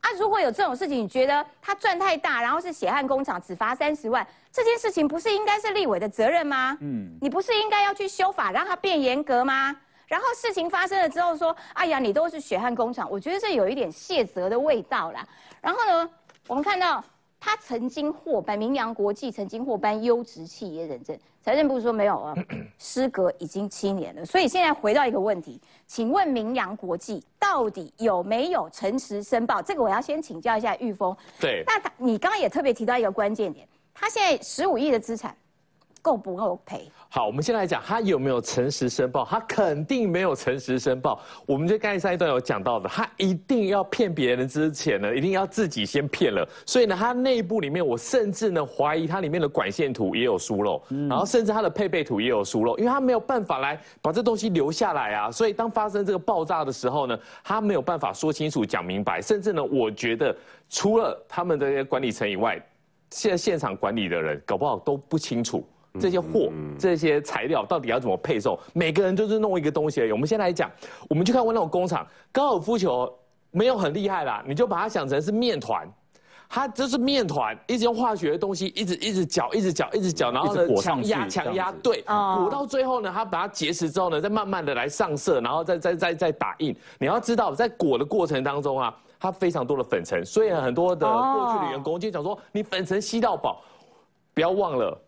[0.00, 6.76] 啊，如果有这种事情，你觉得他赚太大，然后是血汗工厂只罚三十万，这件事情不是应该是立委的责任吗？
[6.80, 9.76] 嗯，你不是应该要去修法让他变严格吗？
[10.06, 15.26] 然后事情发生了之后说，哎呀，你都是血汗工厂，我觉得这有一点卸责的味道啦。
[15.60, 16.10] 然后呢，
[16.46, 17.04] 我们看到
[17.38, 21.18] 他曾经获颁明阳国际曾经获颁优质企业认证。
[21.48, 22.34] 财政部说没有啊，
[22.76, 24.22] 失格已经七年了。
[24.22, 29.62] 所以现在回到一个问题，请问明阳国际到底有没有诚实申报？
[29.62, 31.16] 这个我要先请教一下玉峰。
[31.40, 35.34] 对，那他你刚刚也特别提到一个关键点，他现在十五亿的资产
[36.02, 36.90] 够不够赔？
[37.10, 41.20] 好，我们先来讲他有没有诚实申报，他肯定没有诚实申报。
[41.46, 46.46] 我们就刚才上一段有讲到的，他一定要骗别人之前呢，一定要自己先骗了。
[46.66, 55.30] 所以呢，他内部里面，我甚至呢怀疑它里面的管线图也有疏漏，然后甚至它的配备图也有疏漏，因为他没有办法来把这东西留下来啊。
[55.30, 60.36] 所以当发生这个爆炸的时候呢，他没有办法说清楚、讲明白，甚至呢，我觉得
[60.68, 62.62] 除了他们的管理层以外，
[63.10, 65.66] 现在现场管理的人搞不好都不清楚。
[66.00, 68.58] 这些货、这些材料到底要怎么配送？
[68.72, 70.12] 每个人就是弄一个东西而已。
[70.12, 70.70] 我们先来讲，
[71.08, 73.12] 我们去看过那种工厂，高尔夫球
[73.50, 75.88] 没有很厉害啦，你就把它想成是面团，
[76.48, 86.76] 它就是面团，一直用化学的东西，一直一直搅，一直搅，一直搅，然后呢一直裹上强压去强压，对，哦裹到最后呢，它把它结实之后呢，再慢慢的来上色，然后再再再再打印。
[86.98, 93.60] 你要知道，在裹的过程当中啊，它非常多的粉尘，所以很多的哦过去的员工就讲说，你粉尘吸到饱，
[94.34, 94.98] 不要忘了。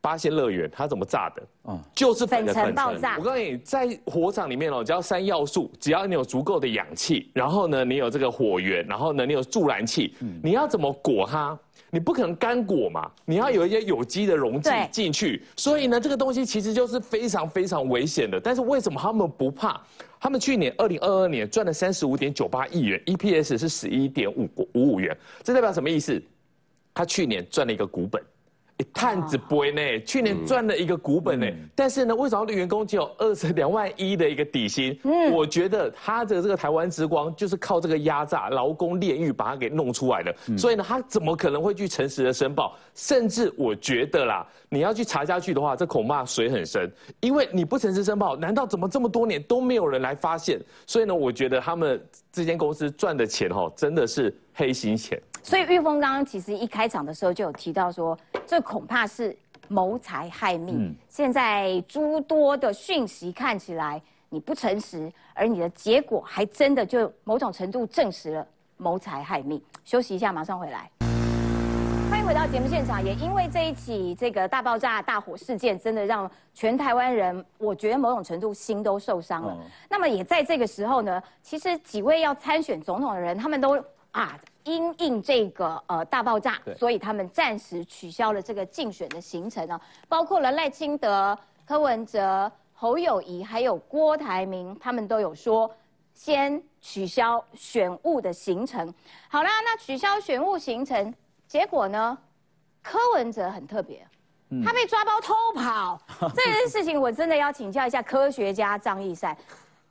[0.00, 1.42] 八仙乐园它怎么炸的？
[1.68, 11.58] 嗯就是粉尘尘爆炸我告诉你，在火场里面哦，只要三要素，只要你有足够的氧气，然后呢，你有这个火源，然后呢，你有助燃气，嗯你要怎么裹它？
[11.92, 15.42] 你不可能干裹嘛，你要有一些有机的溶剂进去。
[15.56, 18.40] 所以呢，这个东西其实就是非常非常危险的。
[18.40, 19.80] 但是为什么他们不怕？
[20.20, 26.22] 他们去年二零二二年赚了三十五点九八亿元，EPS 是十一点五五五元，这代表什么意思？
[26.94, 28.22] 他去年赚了一个股本。
[28.80, 34.98] 一探子不会呢，去年赚了一个股本呢，但是呢，为什么员工只有二十 两万一的一个底薪？
[35.04, 42.74] 嗯，我觉得他的这个台湾之光就是靠这个压榨、劳工炼狱把他给弄出来的，所以呢，他怎么可能会去诚实的申报？
[42.94, 46.90] 甚至我觉得啦，你要去查下去的话，这恐怕水很深，
[47.20, 50.58] 因为你不诚实申报，难道怎么这么多年都没有人来发现？
[50.86, 55.20] 所以呢，我觉得他们这间公司赚的钱哈，真的是黑心钱。
[55.42, 59.36] 所以玉峰刚刚其实一开场的时候就有提到说，这恐怕是
[59.68, 60.86] 谋财害命。
[60.86, 69.60] 嗯现在诸多的讯息看起来你不诚实，而你的结果还真的就某种程度证实了谋财害命。
[69.84, 70.88] 休息一下，马上回来。
[72.10, 73.04] 欢迎回到节目现场。
[73.04, 79.56] 也因为这一起这个大爆炸、大火事件，真的让全台湾人，我觉得某种程度心都受伤了。
[79.58, 95.70] 嗯那么也在这个时候呢，其实几位要参选总统的人，他们都啊因应这个呃大爆炸，所以他们暂时取消了这个竞选的行程呢，包括了赖清德、柯文哲、侯友谊还有郭台铭，他们都有说
[96.14, 98.92] 先取消选务的行程。
[99.28, 101.14] 好啦，那取消选务行程，
[101.46, 102.16] 结果呢，
[102.82, 104.06] 柯文哲很特别。
[104.64, 105.96] 他被抓包偷跑
[106.34, 109.36] 这件事情，我真的要请教一下科学家张义善，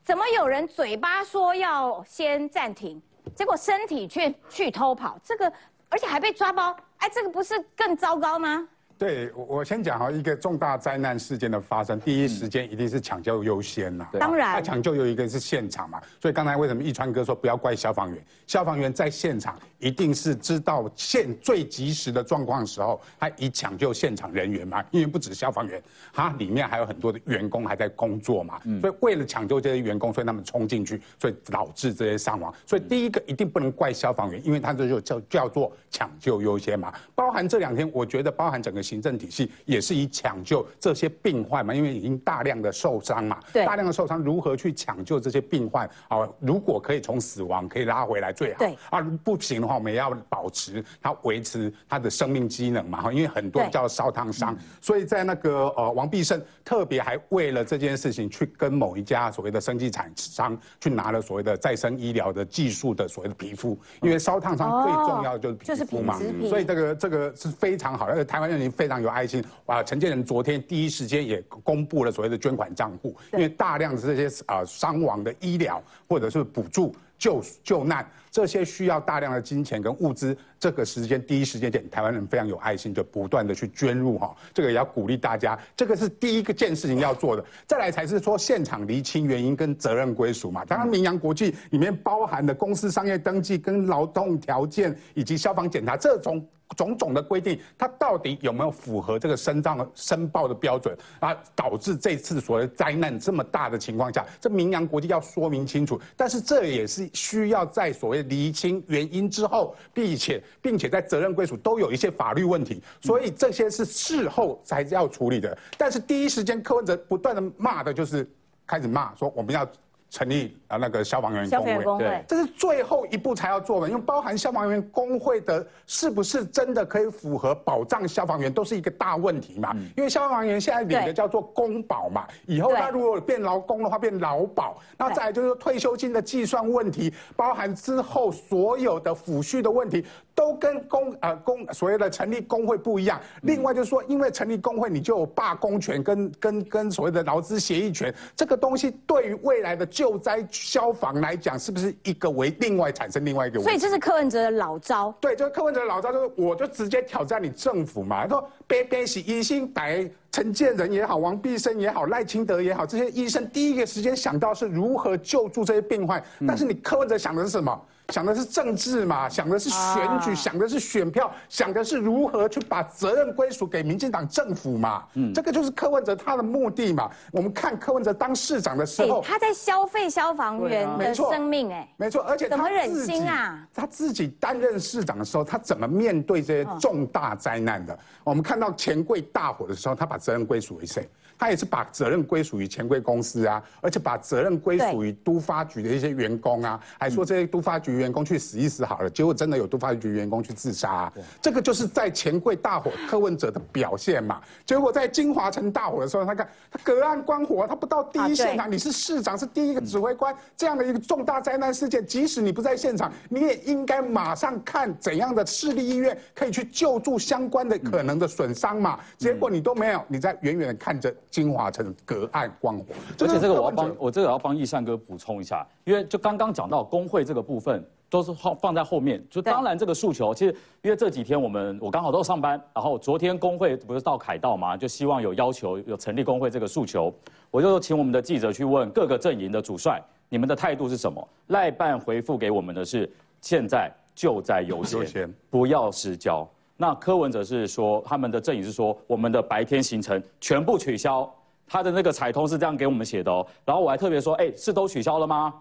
[0.04, 3.02] 怎么有人嘴巴说要先暂停，
[3.36, 5.18] 结果身体却去偷跑？
[5.24, 5.52] 这个
[5.90, 8.68] 而且还被抓包，哎，这个不是更糟糕吗？
[9.00, 18.22] 对，我我先讲哈，一个重大灾难事件的发生，第一时间一定是抢救优先呐、对当然那抢救有一个是现场嘛，所以刚才为什么一川哥说不要怪消防员？
[18.46, 25.82] 消防员在现场一定是知道现最及时的状况的时候，他以抢救现场人员嘛，因为不止消防员，
[26.12, 32.54] 他里面还有很多的员工还在工作嘛，所以为了抢救这些员工，所以他们冲进去，所以导致这些伤亡。
[32.66, 36.94] 所以第一个一定不能怪消防员，因为他这就叫叫做抢救优先嘛。
[37.16, 46.28] 包含这两天，我觉得包含整个行政体系也是以抢救这些病患嘛，因为已经大量的受伤嘛，对大量的受伤，如何去抢救这些病患啊？
[46.40, 69.84] 如果可以从死亡可以拉回来最好，对啊，不行的话，我们也要保持它维持它的生命机能嘛，哈，因为很多对叫烧烫伤，所以在那个呃王必胜特别还为了这件事情去跟某一家所谓的生技厂商去拿了所谓的再生医疗的技术的所谓的皮肤，因为烧烫伤最重要的就是就是皮肤嘛所以这个这个是非常好的，而且台湾人民非常有爱心啊！
[69.84, 76.96] 陈建仁昨天第一时间也公布了所谓的捐款账户，因为大量的这些啊伤亡的医疗或者是补助。
[77.18, 90.64] 救救难这些需要大量的金钱跟物资，这个时间第一时间点，台湾人非常有爱心，就不断的去捐入哈，这个也要鼓励大家，这个是第一个件事情要做的，再来才是说现场厘清原因跟责任归属嘛。
[90.66, 96.46] 当然，明阳国际里面包含的公司商业登记跟劳动条件以及消防检查这种。
[96.78, 101.36] 种种的规定，它到底有没有符合这个申账申报的标准啊？
[101.56, 106.00] 导致这次所谓灾难这么大的情况下，这名扬国际要说明清楚。
[106.16, 115.58] 但是这也是需要在所谓厘清原因之后，并且并且在责任归属都有一些法律问题，所以这些是事后才要处理的。
[115.78, 118.30] 但是第一时间柯文哲不断的骂的就是
[118.66, 119.70] 开始骂说我们要。
[120.10, 129.76] 成立啊那个消防员工会，工会，这是最后一步才要做的，因为包含消防员工会的是不是真的可以符合保障消防员，都是一个大问题嘛。
[129.96, 140.06] 因为消防员现在领的叫做公保嘛，以后他如果变劳工的话变劳保，那再来就是退休金的计算问题，包含之后所有的抚恤的问题。
[140.36, 143.20] 都跟工呃工所谓的成立工会不一样。
[143.42, 148.14] 另外就是说，因为成立工会，你就有罢工权跟跟跟所谓的劳资协议权。
[148.38, 153.60] 这个东西对于未来的救灾消防来讲，是不是一个为另外产生另外一个？
[153.62, 155.14] 所以这是柯文哲的老招。
[155.20, 158.24] 对，就是柯文哲的老招，就是我就直接挑战你政府嘛。
[158.24, 166.24] 他说，别别是医生，白陈建仁也好，王必生也好，赖清德也好，这些医生第一个时间想到是如何救助这些病患。
[166.48, 167.78] 但是你柯文哲想的是什么？
[168.12, 175.04] 想的是政治嘛，想的是选举，想的是选票，想的是如何去把责任归属给民进党政府嘛。
[175.14, 177.10] 嗯，这个就是柯文哲他的目的嘛。
[177.32, 183.68] 我们看柯文哲当市长的时候，他在消费消防员的生命，哎，没错，而且怎么忍心啊？
[183.74, 187.98] 他自己担任市长的时候，他怎么面对这些重大灾难的？
[188.24, 191.08] 我们看到钱柜大火的时候，他把责任归属为谁？
[191.40, 201.10] 他也是把责任归属于钱柜公司啊，而且把责任归属于都发局的一些员工啊，还说这些都发局员工去死一死好了，结果真的有都发局员工去自杀，
[201.42, 204.42] 这个就是在钱柜大火柯文哲的表现嘛。
[204.66, 219.00] 结果在金华城大火的时候，他看他隔岸观火，他不到第一现场，你是市长是第一个指挥官，这样的一个重大灾难事件，即使你不在现场，你也应该马上看怎样的市立医院可以去救助相关的可能的损伤嘛。
[219.18, 221.16] 结果你都没有，你在远远的看着。
[221.30, 222.86] 金华城隔岸观火，
[223.20, 237.14] 而且这个我要帮我这个要帮易善哥补充一下，因为就刚刚讲到工会这个部分都是放放在后面，就当然这个诉求其实因为这几天我们我刚好都上班，然后昨天工会不是到凯道嘛，就希望有要求有成立工会这个诉求，
[237.52, 241.26] 我就请我们的记者去问各个阵营的主帅，你们的态度是什么？
[241.48, 243.08] 赖办回复给我们的是
[243.42, 246.48] 现在就在优先，不要失焦。
[246.82, 251.30] 那柯文哲是说，他们的阵营是说，我们的白天行程全部取消。
[251.68, 253.46] 他的那个彩通是这样给我们写的哦。
[253.66, 255.54] 然后我还特别说，哎，是都取消了吗？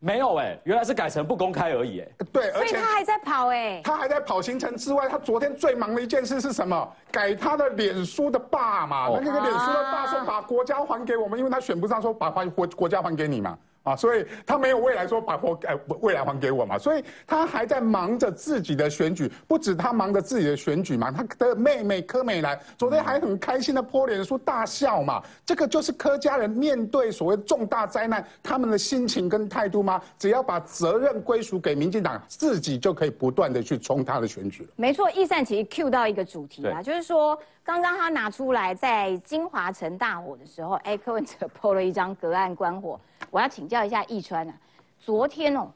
[0.00, 2.08] 没有哎，原来是改成不公开而已哎。
[2.30, 3.80] 对，而且他还在跑哎。
[3.82, 6.92] 他还在跑行程之外，他昨天最忙的一件事是什么？
[7.10, 9.08] 改他的脸书的爸嘛。
[9.08, 13.58] 那个脸书的爸说把国家还给我们，因为他选不上，说把还国国家还给你嘛。
[13.82, 30.00] 啊，所以他没有未来说把货呃未来还给我嘛，所以他还在忙着自己的选举，不止他忙着自己的选举嘛，他的妹妹柯美兰昨天还很开心的泼脸书大笑嘛，这个就是柯家人面对所谓重大灾难他们的心情跟态度吗？
[30.18, 34.68] 只要把责任归属给民进党，自己就可以不断的去冲他的选举了。
[34.76, 43.00] 没错，易善其实 Q 到一个主题啊，就是说刚刚他拿出来在金华城大火的时候，哎，柯文哲 泼了一张隔岸观火。
[43.30, 44.54] 我要请教一下易川啊，
[44.98, 45.70] 昨天哦，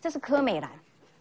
[0.00, 0.70] 这是柯美兰，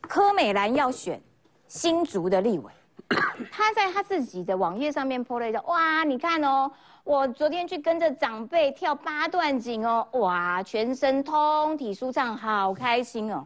[0.02, 1.22] 柯美兰要选
[1.68, 2.72] 新竹的立委，
[3.52, 6.72] 他在他自己的网页上面 po 了一个，哇，你看哦，
[7.04, 13.46] 我昨天去跟着长辈跳八段锦哦，哇，全身通体舒畅，好开心哦，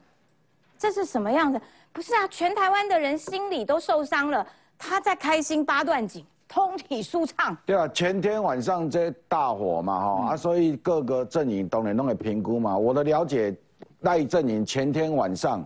[0.77, 1.61] 这是什么样的？
[1.91, 4.47] 不是啊，全台湾的人心里都受伤了，
[4.77, 6.25] 他在开心八段锦。
[6.53, 7.55] 通体舒畅。
[7.65, 12.77] 对啊，前天晚上这大火嘛，哈啊，所以各个阵营都能弄个评估嘛。
[12.77, 13.55] 我的了解，
[14.01, 15.65] 赖阵营前天晚上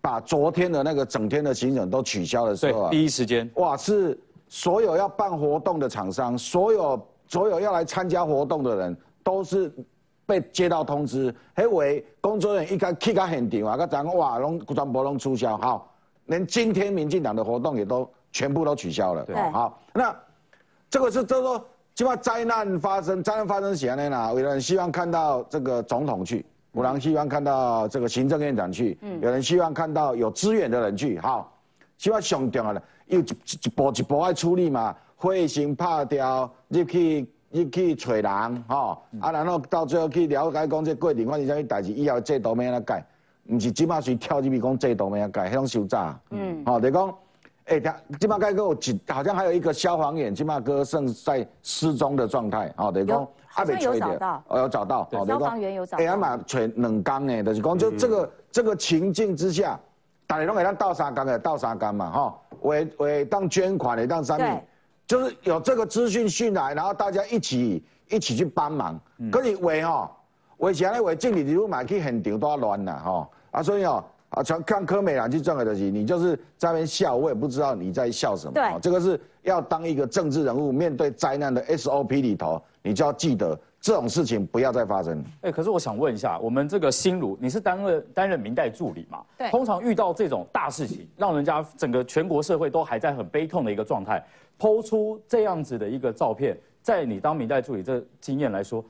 [0.00, 9.72] 把昨天的那个整天的行程都取消的时候啊，第一时间哇，是所有要办活动的厂商，所有所有要来参加活动的人，都是
[10.26, 15.88] 被接到通知，迄位工作人员一个去到现场啊，个讲哇，拢全部拢取消，好，
[16.26, 18.10] 连今天民进党的活动也都。
[18.32, 19.24] 全部都取消了。
[19.24, 20.14] 对，好，那
[20.88, 21.64] 这个是就说，
[21.94, 31.18] 起码灾难发生，灾难发生前呢，有人希望看到这个总统去，有人希望看到这个行政院长去，嗯有人希望看到有资源的人去。
[31.18, 31.52] 好，
[31.98, 33.24] 希望上重要的，又一
[33.62, 43.06] 一步一步爱处理嘛，火星拍掉，入去入去找人，哈，啊，然后到最后去了解讲这过程发生啥物代志，以后制度要安怎改，
[43.44, 46.18] 唔是即马随跳入去讲制度要安怎改，迄种收诈。
[46.30, 47.14] 嗯，好，就讲。
[47.70, 59.78] 哎，他金马哥哥，我几好像还有一个消防员，金马哥正在失踪的状态，哦，等于讲还没找到，哦，有找到，消防员有找到，哎，阿嘛找两缸诶，就是讲就这个这个情境之下，
[60.26, 64.66] 大家拢给他倒三缸的，倒三缸嘛，哈，为为当捐款的当上面，
[65.06, 68.98] 就是有这个资讯讯来，然后大家一起一起去帮忙。
[69.30, 70.10] 可是为哈，
[70.56, 71.00] 为啥呢？
[71.00, 74.04] 为政治人物买去现场多乱呐哈啊，所以哦。
[74.30, 78.52] 啊，像看柯美兰去赚的东西，你就是在那边笑，我也不知道你在笑什么。
[78.52, 85.24] 对，这个是要当一个政治人物，面对灾难的 SOP 里头，你就要记得这种事情不要再发生。
[85.40, 89.20] 哎，可是我想问一下，我们这个新儒，你是担任担任明代助理嘛？
[89.36, 89.50] 对。
[89.50, 94.24] 通常遇到这种大事情，让人家整个全国社会都还在很悲痛的一个状态，
[94.56, 98.84] 抛出这样子的一个照片，在你当明代助理这经验来说，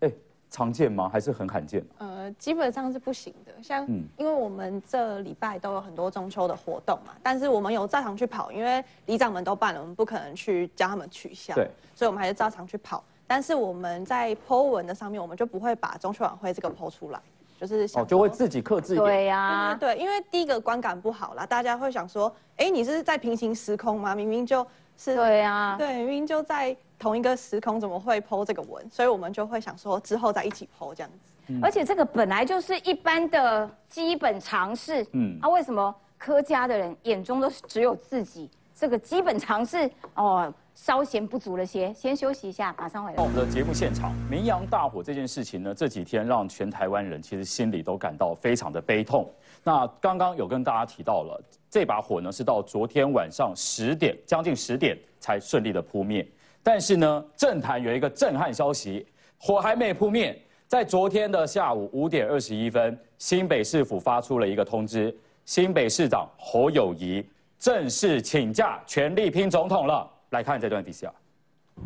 [0.00, 0.10] 哎。
[0.50, 1.08] 常见吗？
[1.12, 1.84] 还是很罕见？
[1.98, 3.52] 呃，基本上是不行的。
[3.62, 3.86] 像，
[4.16, 11.54] 因为我们这礼拜都有很多中秋的活动嘛，但是我们有照常去跑，因为里长们都办了，我们不可能去叫他们取消。
[11.54, 13.02] 对，所以我们还是照常去跑。
[13.26, 17.20] 但是我们在 Po 文的上面，我们就不会把中秋晚会这个 Po 出来，
[17.60, 19.04] 就是哦，就会自己克制一点。
[19.04, 24.14] 对呀，对，因为第一个观感不好啦，大家会想说，哎，你是在平行时空吗？
[24.14, 24.64] 明明就
[24.96, 26.74] 是，对呀，对，明明就在。
[26.98, 28.88] 同一个时空怎么会剖这个文？
[28.90, 31.58] 所以我们就会想说之后再一起剖这样子。
[31.62, 35.06] 而且这个本来就是一般的基本常识。
[35.12, 38.50] 嗯，啊，为什么柯家的人眼中都只有自己？
[38.74, 41.90] 这个基本常识哦，稍嫌不足了些。
[41.94, 43.16] 先休息一下，马上回来。
[43.16, 49.30] 我们的节目现场，明阳大火这件事情呢，这几天让全台湾人其实心里都感到非常的悲痛。
[49.64, 56.28] 那刚刚有跟大家提到了，这把火呢是到昨天晚上十点，将近十点才顺利的扑灭。
[56.66, 59.06] 但是呢，政坛有一个震撼消息，
[59.38, 60.36] 火还没扑灭，
[60.66, 67.24] 在昨天的下午五点二十一分，新北市府发出了一个通知，新北市长侯友谊
[67.56, 70.10] 正式请假，全力拼总统了。
[70.30, 71.14] 来看这段 D C R，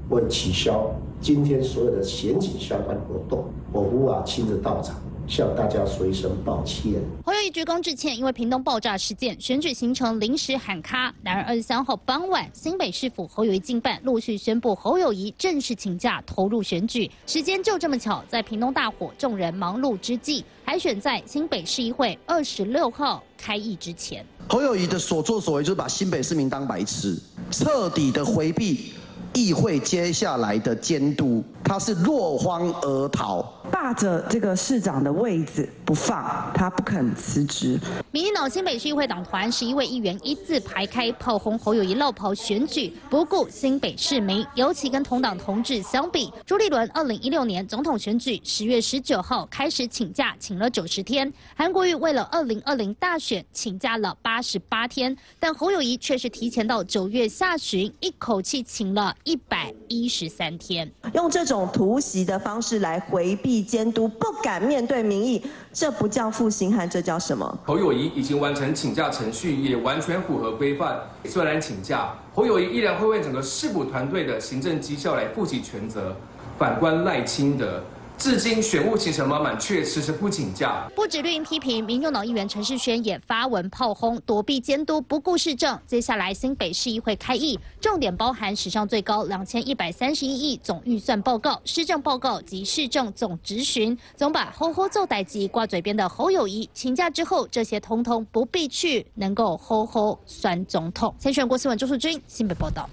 [0.08, 4.96] 我取消今天所有的选举相关活动，我无法亲自到场。
[5.30, 7.00] 向大家说一声抱歉。
[7.24, 11.14] 侯友谊鞠躬致歉，因为屏东爆炸事件，选举行程临时喊卡。
[11.22, 17.08] 然而二十三号傍晚，新北市府侯友谊经办陆续宣布，侯友谊正式请假投入选举。
[17.28, 24.26] 时间就这么巧，在屏东大火，众人忙碌之际，还选在新北市议会二十六号开议之前。
[24.48, 27.16] 侯友谊的所作所为，就是把新北市民当白痴，
[27.52, 28.94] 彻底的回避
[29.32, 33.48] 议会接下来的监督，他是落荒而逃。
[33.70, 37.78] 霸着这个市长的位置不放，他不肯辞职。
[38.10, 63.59] 民进党新北市议会党团十一位议员一字排开炮轰侯友谊落跑选举，不顾新北市民，尤其跟同党同志相比，朱立伦二零一六年总统选举十月十九号开始请假，请了九十天；韩国瑜为了二零二零大选请假了八十八天，但侯友谊却是提前到九月下旬，一口气请了一百一十三天，用这种突袭的方式来回避。
[63.62, 65.42] 监督不敢面对民意，
[65.72, 67.58] 这不叫负心汉，这叫什么？
[67.64, 71.00] 侯友谊已经完成请假程序，也完全符合规范。
[71.24, 76.14] 虽然请假，侯友谊依然会为整个市府团队的行政绩效来负起全责。
[76.58, 77.82] 反观赖清德。
[78.20, 80.86] 至今选务行程满满，却迟迟不请假。
[80.94, 85.80] 不止绿营批评，民众党议员陈世轩也发文炮轰，躲避监督，不顾市政。
[85.86, 101.14] 接下来新北市议会开议，重点包含史上最高两千一百三十一亿总预算报告、施政报告及市政总执询，总把吼吼奏代机挂嘴边的侯友谊请假之后，这些通通不必去，能够吼吼酸总统。
[101.18, 102.86] 先选国新闻周淑君新北报道。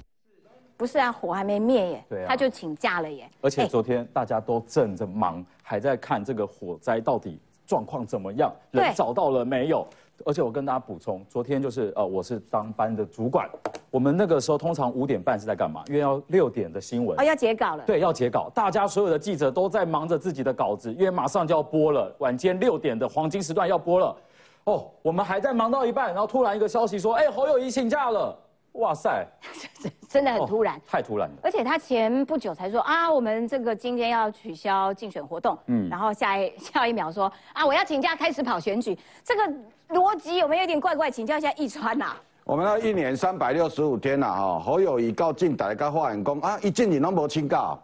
[0.78, 3.28] 不是啊，火还没灭耶，对啊，他就请假了耶。
[3.42, 9.86] 而且昨天大家都正着忙，还在看这个火灾到底状况怎么样，人找到了没有？
[10.26, 13.48] 而且我跟大家补充，昨天就是呃，我是当班的主管，
[13.92, 15.84] 我们那个时候通常五点半是在干嘛？
[15.88, 17.84] 因为要六点的新闻哦，要截稿了。
[17.86, 24.16] 对，要截稿，大家所有的记者都在忙着自己的稿子，因为马上就要播了，晚间六点的黄金时段要播了。
[24.64, 28.36] 哦，我们还在忙到一半，然后突然一个消息说，哎，侯友谊请假了。
[28.78, 29.26] 哇塞，
[30.10, 31.36] 真的很突然，太突然了。
[31.44, 39.54] 而且他前不久才说啊，我们这个今天要取消竞选活动，嗯，然后下一 下一秒说啊，我要请假开始跑选举，这个
[39.90, 41.10] 逻辑有没有点怪怪？
[41.10, 42.16] 请教一下易川呐。
[42.44, 47.78] 我们那一年三百六十五天呐，哈，侯友谊告进台跟发言讲啊，一进年拢无请假，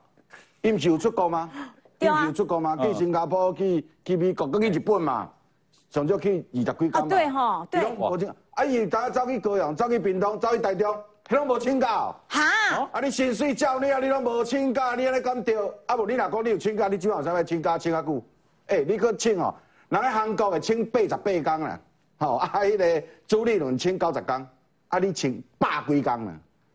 [0.61, 1.49] 伊毋是有出国吗？
[1.99, 2.77] 对啊，有出国吗？
[2.77, 5.29] 去新加坡，去去美国，去日本嘛，
[5.89, 7.07] 上少去二十几天嘛。
[7.09, 7.81] 对哈，对。
[8.55, 8.63] 啊！
[8.63, 10.95] 伊大家走去高雄，走去屏东，走去台中，
[11.27, 12.13] 迄拢无请假。
[12.27, 12.89] 哈！
[12.91, 12.99] 啊！
[13.01, 15.55] 你薪水照你啊，你拢无请假，你安尼敢对？
[15.87, 18.23] 啊无你若讲你有请假，你今晚上要请假请较久？
[18.67, 19.53] 诶，你去请哦，
[19.89, 21.79] 人喺韩国会请八十八天啦，
[22.19, 22.35] 吼！
[22.35, 24.47] 啊，迄个朱立伦请九十天，
[24.89, 26.33] 啊，你请百几天啦。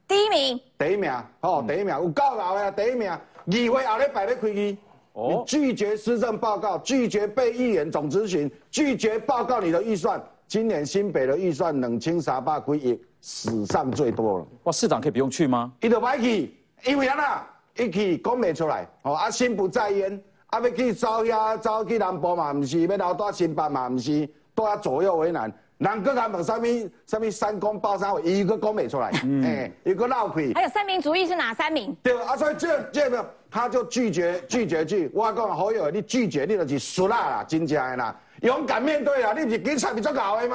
[0.09, 0.61] 第一名。
[0.79, 3.11] 第一名，吼，第一名有够老的第一名。
[3.11, 4.79] 二会后礼拜咧开机，
[5.14, 10.20] 你拒绝施政报告，拒绝被议员总咨询，拒绝报告你的预算。
[10.49, 14.46] 今年新北的预算两千三百几亿，史上最多了。
[14.62, 15.70] 哇，市长可以不用去吗？
[15.82, 16.55] 伊就歹去，
[16.86, 17.46] 因为安那
[17.84, 25.53] 一去讲袂出来，哦啊心不在焉，啊要去走遐走去南部嘛，毋是要留在新北嘛，毋是，都啊左右为难。
[25.76, 26.64] 人搁敢问啥物
[27.07, 29.11] 啥物三公报三回，伊搁讲袂出来，
[29.44, 30.51] 哎，伊搁闹开。
[30.55, 31.94] 还有三民主义是哪三名？
[32.03, 40.47] 对啊，所以这这个他就拒绝拒绝拒，我讲好友，你拒绝你就是输啦啦，真正的啦，勇敢面对啊，你不是警察，你做搞的吗？